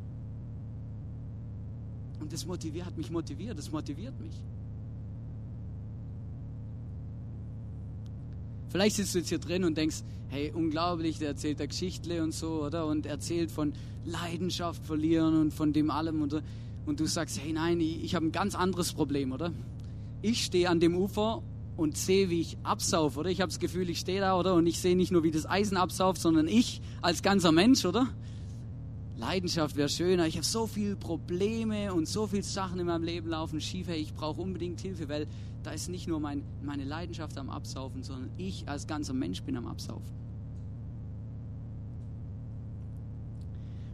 Und 2.19 2.33
das 2.33 2.45
motiviert, 2.45 2.85
hat 2.85 2.97
mich 2.97 3.11
motiviert, 3.11 3.57
das 3.57 3.71
motiviert 3.71 4.19
mich. 4.19 4.33
Vielleicht 8.69 8.97
sitzt 8.97 9.15
du 9.15 9.19
jetzt 9.19 9.29
hier 9.29 9.39
drin 9.39 9.63
und 9.63 9.77
denkst, 9.77 9.97
hey, 10.29 10.51
unglaublich, 10.53 11.19
der 11.19 11.29
erzählt 11.29 11.59
der 11.59 11.67
Geschichte 11.67 12.21
und 12.21 12.33
so, 12.33 12.63
oder? 12.65 12.85
Und 12.85 13.05
erzählt 13.05 13.51
von 13.51 13.73
Leidenschaft 14.05 14.85
verlieren 14.85 15.39
und 15.39 15.53
von 15.53 15.73
dem 15.73 15.89
allem. 15.89 16.21
Und, 16.21 16.41
und 16.85 16.99
du 16.99 17.05
sagst, 17.05 17.39
hey, 17.41 17.53
nein, 17.53 17.79
ich, 17.79 18.03
ich 18.03 18.15
habe 18.15 18.25
ein 18.25 18.31
ganz 18.31 18.55
anderes 18.55 18.93
Problem, 18.93 19.31
oder? 19.31 19.53
Ich 20.21 20.43
stehe 20.43 20.69
an 20.69 20.79
dem 20.79 20.95
Ufer 20.95 21.41
und 21.77 21.95
sehe, 21.97 22.29
wie 22.29 22.41
ich 22.41 22.57
absaufe, 22.63 23.19
oder? 23.19 23.29
Ich 23.29 23.39
habe 23.39 23.49
das 23.49 23.59
Gefühl, 23.59 23.89
ich 23.89 23.99
stehe 23.99 24.19
da, 24.19 24.37
oder? 24.37 24.55
Und 24.55 24.67
ich 24.67 24.79
sehe 24.79 24.95
nicht 24.95 25.11
nur, 25.11 25.23
wie 25.23 25.31
das 25.31 25.45
Eisen 25.45 25.77
absauft, 25.77 26.19
sondern 26.19 26.47
ich 26.47 26.81
als 27.01 27.21
ganzer 27.21 27.51
Mensch, 27.51 27.85
oder? 27.85 28.07
Leidenschaft 29.17 29.75
wäre 29.75 29.89
schöner. 29.89 30.27
Ich 30.27 30.35
habe 30.35 30.45
so 30.45 30.67
viele 30.67 30.95
Probleme 30.95 31.93
und 31.93 32.07
so 32.07 32.27
viele 32.27 32.43
Sachen 32.43 32.79
in 32.79 32.85
meinem 32.85 33.03
Leben 33.03 33.29
laufen 33.29 33.59
schief. 33.59 33.87
Hey, 33.87 33.99
ich 33.99 34.13
brauche 34.13 34.39
unbedingt 34.41 34.79
Hilfe, 34.79 35.09
weil 35.09 35.27
da 35.63 35.71
ist 35.71 35.89
nicht 35.89 36.07
nur 36.07 36.19
mein, 36.19 36.43
meine 36.63 36.83
Leidenschaft 36.83 37.37
am 37.37 37.49
Absaufen, 37.49 38.03
sondern 38.03 38.29
ich 38.37 38.69
als 38.69 38.85
ganzer 38.85 39.13
Mensch 39.13 39.41
bin 39.41 39.57
am 39.57 39.65
Absaufen. 39.65 40.15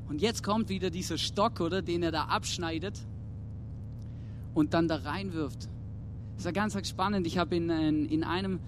Und 0.10 0.22
jetzt 0.22 0.44
kommt 0.44 0.70
wieder 0.70 0.90
dieser 0.90 1.18
Stock, 1.18 1.62
oder, 1.62 1.82
den 1.82 2.04
er 2.04 2.12
da 2.12 2.26
abschneidet 2.26 3.00
und 4.54 4.74
dann 4.74 4.88
da 4.88 4.98
reinwirft. 4.98 5.64
Das 5.64 6.40
ist 6.40 6.46
ja 6.46 6.52
ganz, 6.52 6.74
ganz 6.74 6.90
spannend. 6.90 7.26
Ich 7.26 7.38
habe 7.38 7.56
in, 7.56 7.70
in, 7.70 8.24
einem, 8.24 8.60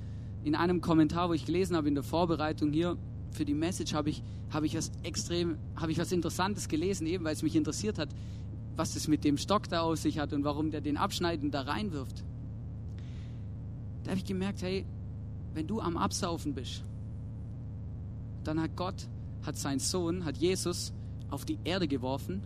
in 0.44 0.56
einem 0.56 0.80
Kommentar, 0.80 1.30
wo 1.30 1.34
ich 1.34 1.46
gelesen 1.46 1.76
habe, 1.76 1.90
in 1.90 1.96
der 1.96 2.04
Vorbereitung 2.04 2.72
hier 2.72 2.98
für 3.36 3.46
die 3.46 3.54
Message, 3.54 3.94
habe 3.94 4.10
ich, 4.10 4.24
habe 4.50 4.66
ich 4.66 4.76
was 4.76 4.92
extrem, 5.04 5.58
habe 5.76 5.92
ich 5.92 6.00
was 6.00 6.12
Interessantes 6.12 6.68
gelesen, 6.68 7.06
eben 7.06 7.24
weil 7.24 7.34
es 7.34 7.44
mich 7.44 7.56
interessiert 7.56 8.00
hat, 8.00 8.10
was 8.76 8.96
es 8.96 9.08
mit 9.08 9.24
dem 9.24 9.38
Stock 9.38 9.70
da 9.70 9.82
aus 9.82 10.02
sich 10.02 10.20
hat 10.20 10.34
und 10.34 10.44
warum 10.44 10.72
der 10.72 10.82
den 10.82 10.98
abschneiden 10.98 11.52
da 11.52 11.62
reinwirft. 11.62 12.24
Da 14.04 14.12
habe 14.12 14.20
ich 14.20 14.26
gemerkt, 14.26 14.62
hey, 14.62 14.86
wenn 15.54 15.68
du 15.68 15.80
am 15.80 15.98
Absaufen 15.98 16.54
bist, 16.54 16.84
dann 18.44 18.60
hat 18.60 18.76
Gott, 18.76 19.08
hat 19.44 19.58
sein 19.58 19.80
Sohn, 19.80 20.26
hat 20.26 20.38
Jesus 20.38 20.94
auf 21.30 21.46
die 21.46 21.58
Erde 21.64 21.88
geworfen, 21.88 22.42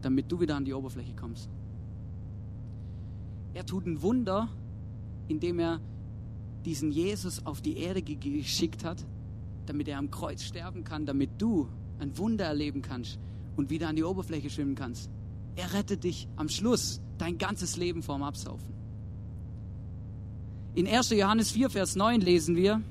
damit 0.00 0.30
du 0.30 0.40
wieder 0.40 0.56
an 0.56 0.64
die 0.64 0.74
Oberfläche 0.74 1.14
kommst. 1.14 1.48
Er 3.54 3.64
tut 3.66 3.86
ein 3.86 4.02
Wunder, 4.02 4.48
indem 5.28 5.58
er 5.58 5.80
diesen 6.64 6.90
Jesus 6.90 7.44
auf 7.46 7.60
die 7.60 7.78
Erde 7.78 8.02
geschickt 8.02 8.84
hat, 8.84 9.04
damit 9.66 9.88
er 9.88 9.98
am 9.98 10.10
Kreuz 10.10 10.42
sterben 10.42 10.84
kann, 10.84 11.06
damit 11.06 11.30
du 11.38 11.68
ein 11.98 12.16
Wunder 12.18 12.44
erleben 12.44 12.82
kannst 12.82 13.18
und 13.56 13.70
wieder 13.70 13.88
an 13.88 13.96
die 13.96 14.04
Oberfläche 14.04 14.50
schwimmen 14.50 14.74
kannst. 14.74 15.10
Er 15.56 15.72
rettet 15.74 16.04
dich 16.04 16.28
am 16.36 16.48
Schluss 16.48 17.00
dein 17.18 17.38
ganzes 17.38 17.76
Leben 17.76 18.02
vorm 18.02 18.22
Absaufen. 18.22 18.72
In 20.74 20.88
1. 20.88 21.10
Johannes 21.10 21.50
4, 21.50 21.70
Vers 21.70 21.96
9 21.96 22.20
lesen 22.20 22.56
wir, 22.56 22.82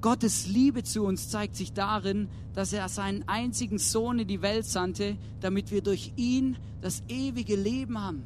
Gottes 0.00 0.46
Liebe 0.46 0.84
zu 0.84 1.02
uns 1.04 1.30
zeigt 1.30 1.56
sich 1.56 1.72
darin, 1.72 2.28
dass 2.52 2.72
er 2.72 2.88
seinen 2.88 3.26
einzigen 3.26 3.78
Sohn 3.78 4.18
in 4.20 4.28
die 4.28 4.42
Welt 4.42 4.66
sandte, 4.66 5.16
damit 5.40 5.70
wir 5.70 5.82
durch 5.82 6.12
ihn 6.16 6.56
das 6.82 7.02
ewige 7.08 7.56
Leben 7.56 7.98
haben. 7.98 8.22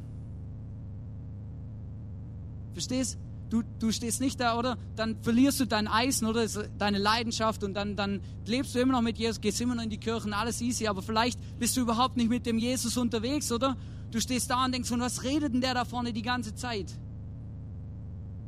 Verstehst? 2.72 3.16
Du, 3.50 3.62
du 3.78 3.90
stehst 3.92 4.20
nicht 4.20 4.38
da, 4.40 4.58
oder? 4.58 4.76
Dann 4.94 5.16
verlierst 5.22 5.58
du 5.60 5.64
dein 5.64 5.88
Eisen, 5.88 6.26
oder? 6.26 6.46
Deine 6.78 6.98
Leidenschaft 6.98 7.64
und 7.64 7.74
dann, 7.74 7.96
dann 7.96 8.20
lebst 8.46 8.74
du 8.74 8.78
immer 8.78 8.92
noch 8.92 9.02
mit 9.02 9.18
Jesus, 9.18 9.40
gehst 9.40 9.60
immer 9.60 9.74
noch 9.74 9.82
in 9.82 9.90
die 9.90 9.98
Kirchen, 9.98 10.34
alles 10.34 10.60
easy, 10.60 10.86
aber 10.86 11.00
vielleicht 11.00 11.38
bist 11.58 11.76
du 11.76 11.80
überhaupt 11.80 12.16
nicht 12.16 12.28
mit 12.28 12.44
dem 12.44 12.58
Jesus 12.58 12.96
unterwegs, 12.98 13.50
oder? 13.50 13.76
Du 14.10 14.20
stehst 14.20 14.50
da 14.50 14.64
und 14.64 14.72
denkst, 14.72 14.88
von 14.88 15.00
was 15.00 15.22
redet 15.24 15.54
denn 15.54 15.62
der 15.62 15.74
da 15.74 15.84
vorne 15.84 16.12
die 16.12 16.22
ganze 16.22 16.54
Zeit? 16.54 16.92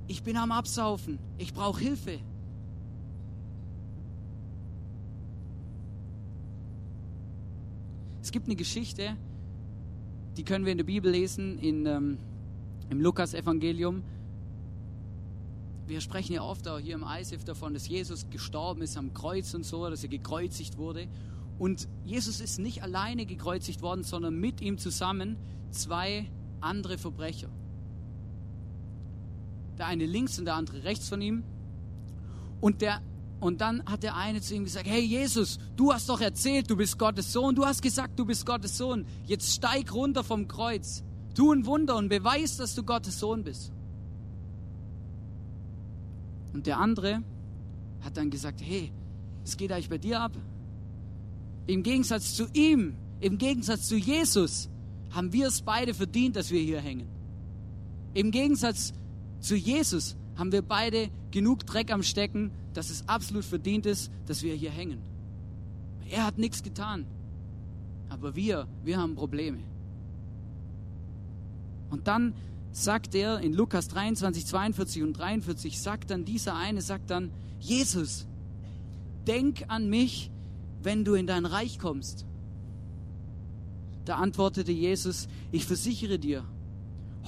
Ich 0.06 0.22
bin 0.22 0.36
am 0.36 0.52
Absaufen, 0.52 1.18
ich 1.38 1.54
brauche 1.54 1.80
Hilfe. 1.80 2.18
Es 8.22 8.32
gibt 8.32 8.46
eine 8.46 8.56
Geschichte, 8.56 9.16
die 10.36 10.44
können 10.44 10.64
wir 10.64 10.72
in 10.72 10.78
der 10.78 10.84
Bibel 10.84 11.10
lesen, 11.10 11.58
in, 11.58 11.86
ähm, 11.86 12.18
im 12.90 13.00
Lukas-Evangelium 13.00 14.02
wir 15.90 16.00
sprechen 16.00 16.32
ja 16.32 16.42
oft 16.42 16.66
auch 16.68 16.78
hier 16.78 16.94
im 16.94 17.04
ISIF 17.04 17.44
davon, 17.44 17.74
dass 17.74 17.88
Jesus 17.88 18.30
gestorben 18.30 18.80
ist 18.80 18.96
am 18.96 19.12
Kreuz 19.12 19.52
und 19.54 19.64
so, 19.64 19.90
dass 19.90 20.02
er 20.04 20.08
gekreuzigt 20.08 20.78
wurde. 20.78 21.08
Und 21.58 21.88
Jesus 22.04 22.40
ist 22.40 22.58
nicht 22.58 22.82
alleine 22.82 23.26
gekreuzigt 23.26 23.82
worden, 23.82 24.04
sondern 24.04 24.36
mit 24.36 24.60
ihm 24.62 24.78
zusammen 24.78 25.36
zwei 25.72 26.30
andere 26.60 26.96
Verbrecher. 26.96 27.48
Der 29.78 29.86
eine 29.88 30.06
links 30.06 30.38
und 30.38 30.44
der 30.44 30.54
andere 30.54 30.84
rechts 30.84 31.08
von 31.08 31.20
ihm. 31.20 31.42
Und, 32.60 32.82
der, 32.82 33.02
und 33.40 33.60
dann 33.60 33.84
hat 33.84 34.04
der 34.04 34.16
eine 34.16 34.40
zu 34.40 34.54
ihm 34.54 34.64
gesagt, 34.64 34.86
hey 34.86 35.02
Jesus, 35.02 35.58
du 35.76 35.92
hast 35.92 36.08
doch 36.08 36.20
erzählt, 36.20 36.70
du 36.70 36.76
bist 36.76 36.98
Gottes 36.98 37.32
Sohn, 37.32 37.54
du 37.54 37.66
hast 37.66 37.82
gesagt, 37.82 38.18
du 38.18 38.24
bist 38.24 38.46
Gottes 38.46 38.78
Sohn. 38.78 39.06
Jetzt 39.26 39.52
steig 39.52 39.92
runter 39.92 40.22
vom 40.22 40.46
Kreuz, 40.46 41.02
tu 41.34 41.52
ein 41.52 41.66
Wunder 41.66 41.96
und 41.96 42.08
beweis, 42.08 42.58
dass 42.58 42.74
du 42.76 42.84
Gottes 42.84 43.18
Sohn 43.18 43.42
bist. 43.42 43.72
Und 46.52 46.66
der 46.66 46.78
andere 46.78 47.22
hat 48.00 48.16
dann 48.16 48.30
gesagt, 48.30 48.60
hey, 48.62 48.90
es 49.44 49.56
geht 49.56 49.72
eigentlich 49.72 49.88
bei 49.88 49.98
dir 49.98 50.20
ab? 50.20 50.32
Im 51.66 51.82
Gegensatz 51.82 52.34
zu 52.34 52.46
ihm, 52.52 52.94
im 53.20 53.38
Gegensatz 53.38 53.86
zu 53.86 53.96
Jesus, 53.96 54.68
haben 55.10 55.32
wir 55.32 55.48
es 55.48 55.62
beide 55.62 55.94
verdient, 55.94 56.36
dass 56.36 56.50
wir 56.50 56.60
hier 56.60 56.80
hängen. 56.80 57.08
Im 58.14 58.30
Gegensatz 58.30 58.92
zu 59.40 59.54
Jesus 59.54 60.16
haben 60.36 60.52
wir 60.52 60.62
beide 60.62 61.10
genug 61.30 61.66
Dreck 61.66 61.92
am 61.92 62.02
Stecken, 62.02 62.50
dass 62.74 62.90
es 62.90 63.08
absolut 63.08 63.44
verdient 63.44 63.86
ist, 63.86 64.10
dass 64.26 64.42
wir 64.42 64.54
hier 64.54 64.70
hängen. 64.70 64.98
Er 66.10 66.26
hat 66.26 66.38
nichts 66.38 66.62
getan. 66.62 67.06
Aber 68.08 68.34
wir, 68.34 68.66
wir 68.84 68.98
haben 68.98 69.14
Probleme. 69.14 69.58
Und 71.90 72.08
dann 72.08 72.34
sagt 72.72 73.14
er 73.14 73.40
in 73.40 73.52
Lukas 73.52 73.88
23, 73.88 74.46
42 74.46 75.02
und 75.02 75.12
43, 75.14 75.80
sagt 75.80 76.10
dann 76.10 76.24
dieser 76.24 76.56
eine, 76.56 76.82
sagt 76.82 77.10
dann, 77.10 77.30
Jesus, 77.58 78.26
denk 79.26 79.64
an 79.68 79.88
mich, 79.88 80.30
wenn 80.82 81.04
du 81.04 81.14
in 81.14 81.26
dein 81.26 81.46
Reich 81.46 81.78
kommst. 81.78 82.24
Da 84.04 84.16
antwortete 84.16 84.72
Jesus, 84.72 85.28
ich 85.52 85.66
versichere 85.66 86.18
dir, 86.18 86.44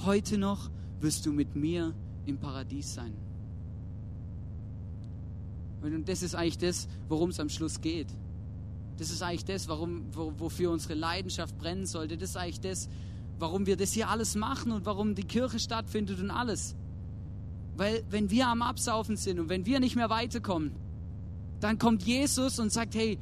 heute 0.05 0.37
noch 0.37 0.69
wirst 0.99 1.25
du 1.25 1.31
mit 1.31 1.55
mir 1.55 1.93
im 2.25 2.37
Paradies 2.37 2.93
sein. 2.93 3.13
Und 5.81 6.07
das 6.07 6.23
ist 6.23 6.33
eigentlich 6.33 6.57
das, 6.57 6.87
worum 7.09 7.29
es 7.29 7.39
am 7.39 7.49
Schluss 7.49 7.81
geht. 7.81 8.07
Das 8.97 9.11
ist 9.11 9.21
eigentlich 9.21 9.45
das, 9.45 9.67
warum, 9.67 10.05
wofür 10.13 10.71
unsere 10.71 10.93
Leidenschaft 10.93 11.57
brennen 11.57 11.85
sollte. 11.85 12.17
Das 12.17 12.29
ist 12.31 12.37
eigentlich 12.37 12.61
das, 12.61 12.87
warum 13.43 13.65
wir 13.65 13.75
das 13.75 13.91
hier 13.91 14.07
alles 14.07 14.35
machen 14.35 14.71
und 14.71 14.85
warum 14.85 15.15
die 15.15 15.25
Kirche 15.25 15.59
stattfindet 15.59 16.21
und 16.21 16.31
alles. 16.31 16.77
Weil 17.75 18.01
wenn 18.09 18.31
wir 18.31 18.47
am 18.47 18.61
Absaufen 18.61 19.17
sind 19.17 19.37
und 19.37 19.49
wenn 19.49 19.65
wir 19.65 19.81
nicht 19.81 19.97
mehr 19.97 20.09
weiterkommen, 20.09 20.71
dann 21.59 21.77
kommt 21.77 22.03
Jesus 22.03 22.57
und 22.57 22.71
sagt, 22.71 22.95
hey, 22.95 23.19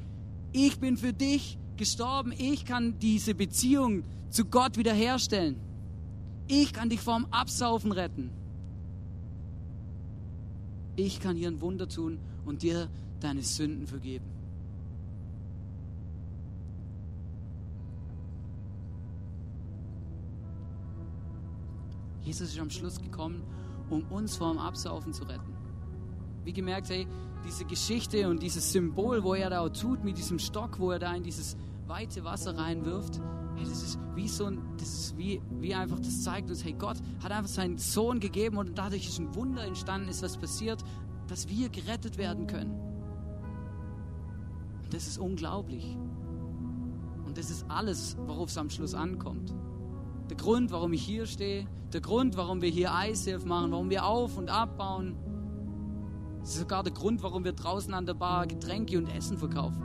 ich 0.52 0.80
bin 0.80 0.96
für 0.96 1.12
dich 1.12 1.58
gestorben, 1.76 2.32
ich 2.38 2.66
kann 2.66 3.00
diese 3.00 3.34
Beziehung 3.34 4.04
zu 4.30 4.46
Gott 4.46 4.78
wiederherstellen. 4.78 5.56
Ich 6.48 6.72
kann 6.72 6.90
dich 6.90 7.00
vom 7.00 7.26
Absaufen 7.32 7.92
retten. 7.92 8.30
Ich 10.98 11.20
kann 11.20 11.36
hier 11.36 11.48
ein 11.48 11.62
Wunder 11.62 11.90
tun 11.90 12.20
und 12.46 12.62
dir 12.62 12.90
deine 13.22 13.42
Sünden 13.42 13.88
vergeben. 13.88 14.26
Jesus 22.32 22.54
ist 22.54 22.60
am 22.62 22.70
Schluss 22.70 23.02
gekommen, 23.02 23.44
um 23.90 24.04
uns 24.04 24.38
vor 24.38 24.54
dem 24.54 24.58
Absaufen 24.58 25.12
zu 25.12 25.26
retten. 25.26 25.54
Wie 26.46 26.54
gemerkt, 26.54 26.90
hey, 26.90 27.06
diese 27.46 27.66
Geschichte 27.66 28.30
und 28.30 28.42
dieses 28.42 28.72
Symbol, 28.72 29.22
wo 29.22 29.34
er 29.34 29.50
da 29.50 29.60
auch 29.60 29.70
tut 29.70 30.06
mit 30.06 30.18
diesem 30.18 30.40
Stock, 30.40 30.80
wo 30.80 30.92
er 30.92 31.00
da 31.00 31.14
in 31.14 31.24
dieses 31.24 31.58
weite 31.88 32.24
Wasser 32.24 32.58
reinwirft, 32.58 33.20
hey, 33.58 33.66
das 33.66 33.84
ist 33.84 34.00
wie 34.16 34.30
so 34.30 34.46
ein, 34.46 34.62
das 34.78 34.88
ist 34.88 35.18
wie, 35.18 35.42
wie 35.60 35.76
einfach, 35.76 36.00
das 36.00 36.24
zeigt 36.24 36.50
uns, 36.50 36.64
hey, 36.64 36.72
Gott 36.72 36.96
hat 37.22 37.34
einfach 37.34 37.50
seinen 37.50 37.78
Sohn 37.78 38.22
gegeben 38.22 38.56
und 38.56 38.78
dadurch 38.78 39.10
ist 39.10 39.20
ein 39.20 39.36
Wunder 39.36 39.66
entstanden, 39.66 40.08
ist 40.08 40.24
was 40.24 40.38
passiert, 40.38 40.82
dass 41.28 41.50
wir 41.50 41.68
gerettet 41.68 42.18
werden 42.18 42.48
können. 42.48 42.80
Und 44.84 44.94
das 44.94 45.06
ist 45.06 45.18
unglaublich. 45.18 45.98
Und 47.26 47.38
das 47.38 47.50
ist 47.50 47.66
alles, 47.68 48.16
worauf 48.26 48.48
es 48.48 48.58
am 48.58 48.70
Schluss 48.70 48.94
ankommt. 48.94 49.54
Der 50.32 50.38
Grund, 50.38 50.72
warum 50.72 50.94
ich 50.94 51.04
hier 51.04 51.26
stehe, 51.26 51.68
der 51.92 52.00
Grund, 52.00 52.38
warum 52.38 52.62
wir 52.62 52.70
hier 52.70 52.90
ICF 53.06 53.44
machen, 53.44 53.70
warum 53.74 53.90
wir 53.90 54.06
auf 54.06 54.38
und 54.38 54.50
abbauen, 54.50 55.18
das 56.40 56.52
ist 56.52 56.60
sogar 56.60 56.84
der 56.84 56.94
Grund, 56.94 57.22
warum 57.22 57.44
wir 57.44 57.52
draußen 57.52 57.94
an 57.94 58.06
der 58.06 58.14
Bar 58.14 58.48
Getränke 58.48 58.98
und 58.98 59.14
Essen 59.14 59.38
verkaufen. 59.38 59.84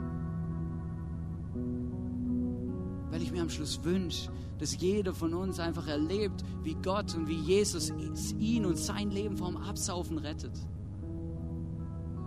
Weil 3.11 3.21
ich 3.21 3.33
mir 3.33 3.41
am 3.41 3.49
Schluss 3.49 3.83
wünsche, 3.83 4.31
dass 4.57 4.79
jeder 4.79 5.13
von 5.13 5.33
uns 5.33 5.59
einfach 5.59 5.85
erlebt, 5.85 6.45
wie 6.63 6.75
Gott 6.75 7.13
und 7.13 7.27
wie 7.27 7.41
Jesus 7.41 7.91
ihn 8.39 8.65
und 8.65 8.77
sein 8.77 9.11
Leben 9.11 9.35
vom 9.35 9.57
Absaufen 9.57 10.17
rettet. 10.17 10.57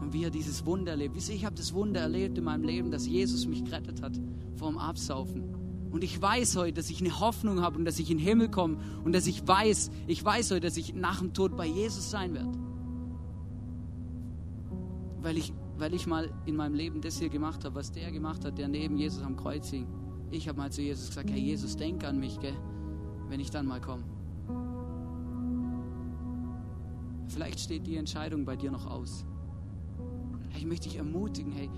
Und 0.02 0.12
wie 0.12 0.24
er 0.24 0.30
dieses 0.30 0.66
Wunder 0.66 0.90
erlebt. 0.90 1.16
Ich 1.16 1.46
habe 1.46 1.56
das 1.56 1.72
Wunder 1.72 2.02
erlebt 2.02 2.36
in 2.36 2.44
meinem 2.44 2.64
Leben, 2.64 2.90
dass 2.90 3.06
Jesus 3.06 3.46
mich 3.46 3.64
gerettet 3.64 4.02
hat 4.02 4.20
vom 4.56 4.76
Absaufen. 4.76 5.49
Und 5.90 6.04
ich 6.04 6.20
weiß 6.20 6.56
heute, 6.56 6.74
dass 6.74 6.90
ich 6.90 7.00
eine 7.00 7.18
Hoffnung 7.18 7.60
habe 7.60 7.76
und 7.78 7.84
dass 7.84 7.98
ich 7.98 8.10
in 8.10 8.18
den 8.18 8.26
Himmel 8.26 8.50
komme 8.50 8.78
und 9.04 9.12
dass 9.12 9.26
ich 9.26 9.46
weiß, 9.46 9.90
ich 10.06 10.24
weiß 10.24 10.52
heute, 10.52 10.60
dass 10.60 10.76
ich 10.76 10.94
nach 10.94 11.18
dem 11.18 11.32
Tod 11.32 11.56
bei 11.56 11.66
Jesus 11.66 12.10
sein 12.10 12.34
werde. 12.34 12.52
Weil 15.20 15.36
ich, 15.36 15.52
weil 15.78 15.92
ich 15.94 16.06
mal 16.06 16.30
in 16.46 16.56
meinem 16.56 16.74
Leben 16.74 17.00
das 17.00 17.18
hier 17.18 17.28
gemacht 17.28 17.64
habe, 17.64 17.74
was 17.74 17.90
der 17.90 18.12
gemacht 18.12 18.44
hat, 18.44 18.58
der 18.58 18.68
neben 18.68 18.96
Jesus 18.96 19.22
am 19.22 19.36
Kreuz 19.36 19.68
hing. 19.70 19.86
Ich 20.30 20.48
habe 20.48 20.58
mal 20.58 20.70
zu 20.70 20.80
Jesus 20.80 21.08
gesagt, 21.08 21.30
hey 21.30 21.40
Jesus, 21.40 21.76
denk 21.76 22.04
an 22.04 22.20
mich, 22.20 22.38
gell, 22.38 22.56
wenn 23.28 23.40
ich 23.40 23.50
dann 23.50 23.66
mal 23.66 23.80
komme. 23.80 24.04
Vielleicht 27.26 27.60
steht 27.60 27.86
die 27.86 27.96
Entscheidung 27.96 28.44
bei 28.44 28.56
dir 28.56 28.70
noch 28.70 28.86
aus. 28.86 29.24
Ich 30.56 30.66
möchte 30.66 30.88
dich 30.88 30.98
ermutigen, 30.98 31.52
hey, 31.52 31.70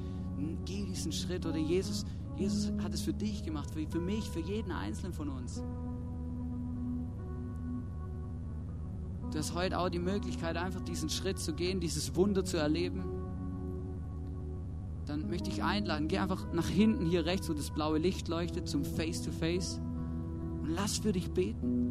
geh 0.64 0.84
diesen 0.84 1.12
Schritt 1.12 1.46
oder 1.46 1.58
Jesus, 1.58 2.04
Jesus 2.36 2.72
hat 2.82 2.94
es 2.94 3.02
für 3.02 3.12
dich 3.12 3.42
gemacht, 3.42 3.70
für, 3.70 3.86
für 3.86 4.00
mich, 4.00 4.28
für 4.30 4.40
jeden 4.40 4.72
Einzelnen 4.72 5.12
von 5.12 5.28
uns. 5.28 5.62
Du 9.30 9.38
hast 9.38 9.54
heute 9.54 9.78
auch 9.78 9.88
die 9.88 9.98
Möglichkeit, 9.98 10.56
einfach 10.56 10.82
diesen 10.82 11.08
Schritt 11.08 11.38
zu 11.38 11.54
gehen, 11.54 11.80
dieses 11.80 12.14
Wunder 12.14 12.44
zu 12.44 12.58
erleben. 12.58 13.02
Dann 15.06 15.28
möchte 15.28 15.50
ich 15.50 15.62
einladen, 15.62 16.08
geh 16.08 16.18
einfach 16.18 16.52
nach 16.52 16.68
hinten 16.68 17.06
hier 17.06 17.24
rechts, 17.24 17.48
wo 17.48 17.54
das 17.54 17.70
blaue 17.70 17.98
Licht 17.98 18.28
leuchtet, 18.28 18.68
zum 18.68 18.84
Face-to-Face 18.84 19.78
-face 19.78 20.60
und 20.60 20.70
lass 20.74 20.98
für 20.98 21.12
dich 21.12 21.30
beten. 21.30 21.82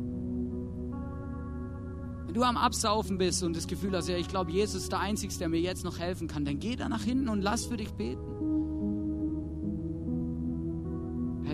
Wenn 2.25 2.33
du 2.33 2.43
am 2.43 2.57
Absaufen 2.57 3.17
bist 3.17 3.43
und 3.43 3.57
das 3.57 3.67
Gefühl 3.67 3.95
hast, 3.95 4.07
ja, 4.07 4.17
ich 4.17 4.29
glaube, 4.29 4.51
Jesus 4.51 4.83
ist 4.83 4.91
der 4.91 4.99
Einzige, 4.99 5.33
der 5.33 5.49
mir 5.49 5.59
jetzt 5.59 5.83
noch 5.83 5.99
helfen 5.99 6.27
kann, 6.27 6.45
dann 6.45 6.59
geh 6.59 6.75
da 6.75 6.87
nach 6.87 7.03
hinten 7.03 7.27
und 7.27 7.41
lass 7.41 7.65
für 7.65 7.75
dich 7.75 7.91
beten. 7.91 8.40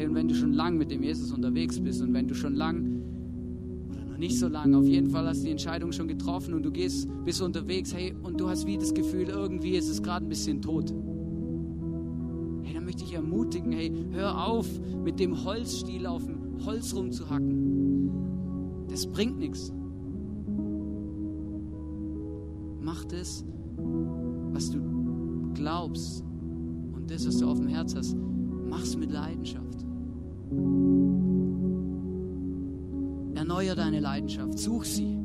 Und 0.08 0.16
wenn 0.16 0.28
du 0.28 0.36
schon 0.36 0.54
lang 0.54 0.78
mit 0.78 0.92
dem 0.92 1.04
Jesus 1.04 1.32
unterwegs 1.32 1.80
bist 1.80 2.02
und 2.02 2.14
wenn 2.14 2.28
du 2.28 2.36
schon 2.36 2.56
lang 2.56 3.02
oder 3.90 4.06
noch 4.06 4.18
nicht 4.18 4.40
so 4.40 4.48
lang, 4.48 4.74
auf 4.74 4.86
jeden 4.86 5.10
Fall 5.10 5.28
hast 5.28 5.42
du 5.42 5.46
die 5.46 5.52
Entscheidung 5.52 5.92
schon 5.92 6.08
getroffen 6.08 6.54
und 6.54 6.64
du 6.64 6.72
gehst, 6.72 7.10
bist 7.26 7.42
unterwegs, 7.42 7.94
hey, 7.94 8.14
und 8.24 8.40
du 8.40 8.50
hast 8.50 8.66
wie 8.66 8.78
das 8.78 8.94
Gefühl, 8.94 9.30
irgendwie 9.30 9.76
ist 9.76 9.90
es 9.90 10.02
gerade 10.02 10.26
ein 10.26 10.30
bisschen 10.30 10.62
tot. 10.62 10.94
Hey, 12.64 12.74
dann 12.74 12.86
möchte 12.86 13.04
ich 13.04 13.14
ermutigen, 13.14 13.72
hey, 13.72 13.92
hör 14.12 14.48
auf, 14.48 14.68
mit 15.04 15.20
dem 15.20 15.44
Holzstiel 15.44 16.06
auf 16.06 16.26
dem 16.26 16.66
Holz 16.66 16.96
rumzuhacken. 16.96 18.88
Das 18.90 19.06
bringt 19.08 19.38
nichts. 19.40 19.72
Mach 22.82 23.04
das, 23.06 23.44
was 24.54 24.72
du 24.72 24.80
glaubst 25.54 26.24
und 26.94 27.12
das, 27.12 27.28
was 27.28 27.38
du 27.38 27.48
auf 27.48 27.60
dem 27.60 27.68
Herz 27.68 27.96
hast, 27.96 28.16
mach's 28.70 28.96
mit 28.96 29.12
Leidenschaft. 29.12 29.87
Erneuer 33.36 33.76
deine 33.76 34.00
Leidenschaft, 34.00 34.58
such 34.58 34.86
sie. 34.86 35.18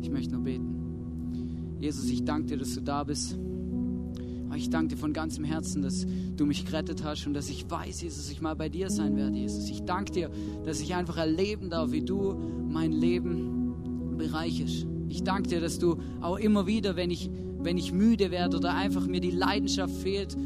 Ich 0.00 0.10
möchte 0.10 0.34
nur 0.34 0.42
beten. 0.42 1.76
Jesus, 1.80 2.08
ich 2.10 2.24
danke 2.24 2.48
dir, 2.48 2.58
dass 2.58 2.74
du 2.74 2.80
da 2.80 3.04
bist. 3.04 3.38
Ich 4.54 4.68
danke 4.68 4.94
dir 4.94 4.96
von 4.96 5.12
ganzem 5.12 5.44
Herzen, 5.44 5.82
dass 5.82 6.06
du 6.36 6.44
mich 6.44 6.66
gerettet 6.66 7.02
hast 7.04 7.26
und 7.26 7.34
dass 7.34 7.48
ich 7.48 7.68
weiß, 7.70 8.02
Jesus, 8.02 8.30
ich 8.30 8.40
mal 8.40 8.54
bei 8.54 8.68
dir 8.68 8.90
sein 8.90 9.16
werde, 9.16 9.36
Jesus. 9.36 9.68
Ich 9.68 9.82
danke 9.82 10.12
dir, 10.12 10.30
dass 10.64 10.80
ich 10.80 10.94
einfach 10.94 11.16
erleben 11.16 11.70
darf, 11.70 11.90
wie 11.90 12.02
du 12.02 12.34
mein 12.68 12.92
Leben 12.92 14.16
bereicherst. 14.18 14.86
Ich 15.08 15.22
danke 15.22 15.48
dir, 15.48 15.60
dass 15.60 15.78
du 15.78 15.98
auch 16.20 16.36
immer 16.36 16.66
wieder, 16.66 16.96
wenn 16.96 17.10
ich, 17.10 17.30
wenn 17.58 17.78
ich 17.78 17.92
müde 17.92 18.30
werde 18.30 18.58
oder 18.58 18.74
einfach 18.74 19.06
mir 19.06 19.20
die 19.20 19.30
Leidenschaft 19.30 19.94
fehlt, 19.94 20.36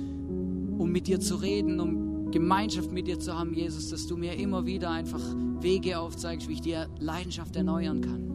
um 0.79 0.91
mit 0.91 1.07
dir 1.07 1.21
zu 1.21 1.37
reden, 1.37 1.81
um 1.81 2.31
Gemeinschaft 2.31 2.93
mit 2.93 3.07
dir 3.07 3.19
zu 3.19 3.39
haben, 3.39 3.55
Jesus, 3.55 3.89
dass 3.89 4.07
du 4.07 4.17
mir 4.17 4.35
immer 4.35 4.67
wieder 4.67 4.91
einfach 4.91 5.23
Wege 5.61 5.99
aufzeigst, 5.99 6.49
wie 6.49 6.55
ich 6.55 6.61
dir 6.61 6.89
Leidenschaft 6.99 7.57
erneuern 7.57 8.01
kann. 8.01 8.27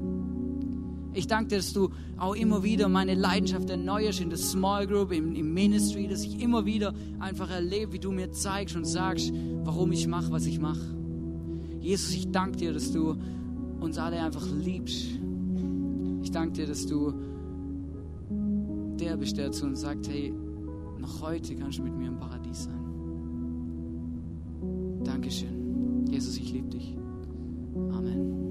Ich 1.13 1.27
danke 1.27 1.49
dir, 1.49 1.57
dass 1.57 1.73
du 1.73 1.89
auch 2.17 2.35
immer 2.35 2.63
wieder 2.63 2.87
meine 2.87 3.15
Leidenschaft 3.15 3.69
erneuerst 3.69 4.21
in 4.21 4.29
der 4.29 4.37
Small 4.37 4.87
Group, 4.87 5.11
im, 5.11 5.35
im 5.35 5.53
Ministry, 5.53 6.07
dass 6.07 6.23
ich 6.23 6.41
immer 6.41 6.65
wieder 6.65 6.93
einfach 7.19 7.49
erlebe, 7.49 7.93
wie 7.93 7.99
du 7.99 8.11
mir 8.11 8.31
zeigst 8.31 8.77
und 8.77 8.85
sagst, 8.85 9.31
warum 9.63 9.91
ich 9.91 10.07
mache, 10.07 10.31
was 10.31 10.45
ich 10.45 10.59
mache. 10.59 10.95
Jesus, 11.81 12.13
ich 12.13 12.31
danke 12.31 12.57
dir, 12.57 12.73
dass 12.73 12.91
du 12.91 13.17
uns 13.81 13.97
alle 13.97 14.21
einfach 14.21 14.47
liebst. 14.47 15.07
Ich 16.23 16.31
danke 16.31 16.53
dir, 16.53 16.67
dass 16.67 16.85
du 16.85 17.13
der 18.99 19.17
bist, 19.17 19.37
der 19.37 19.51
zu 19.51 19.65
uns 19.65 19.81
sagt, 19.81 20.07
hey, 20.07 20.33
noch 21.01 21.21
heute 21.21 21.55
kannst 21.55 21.79
du 21.79 21.83
mit 21.83 21.95
mir 21.95 22.07
im 22.07 22.17
Paradies 22.17 22.63
sein. 22.65 22.81
Dankeschön. 25.03 26.05
Jesus, 26.07 26.37
ich 26.37 26.51
liebe 26.51 26.69
dich. 26.69 26.95
Amen. 27.91 28.50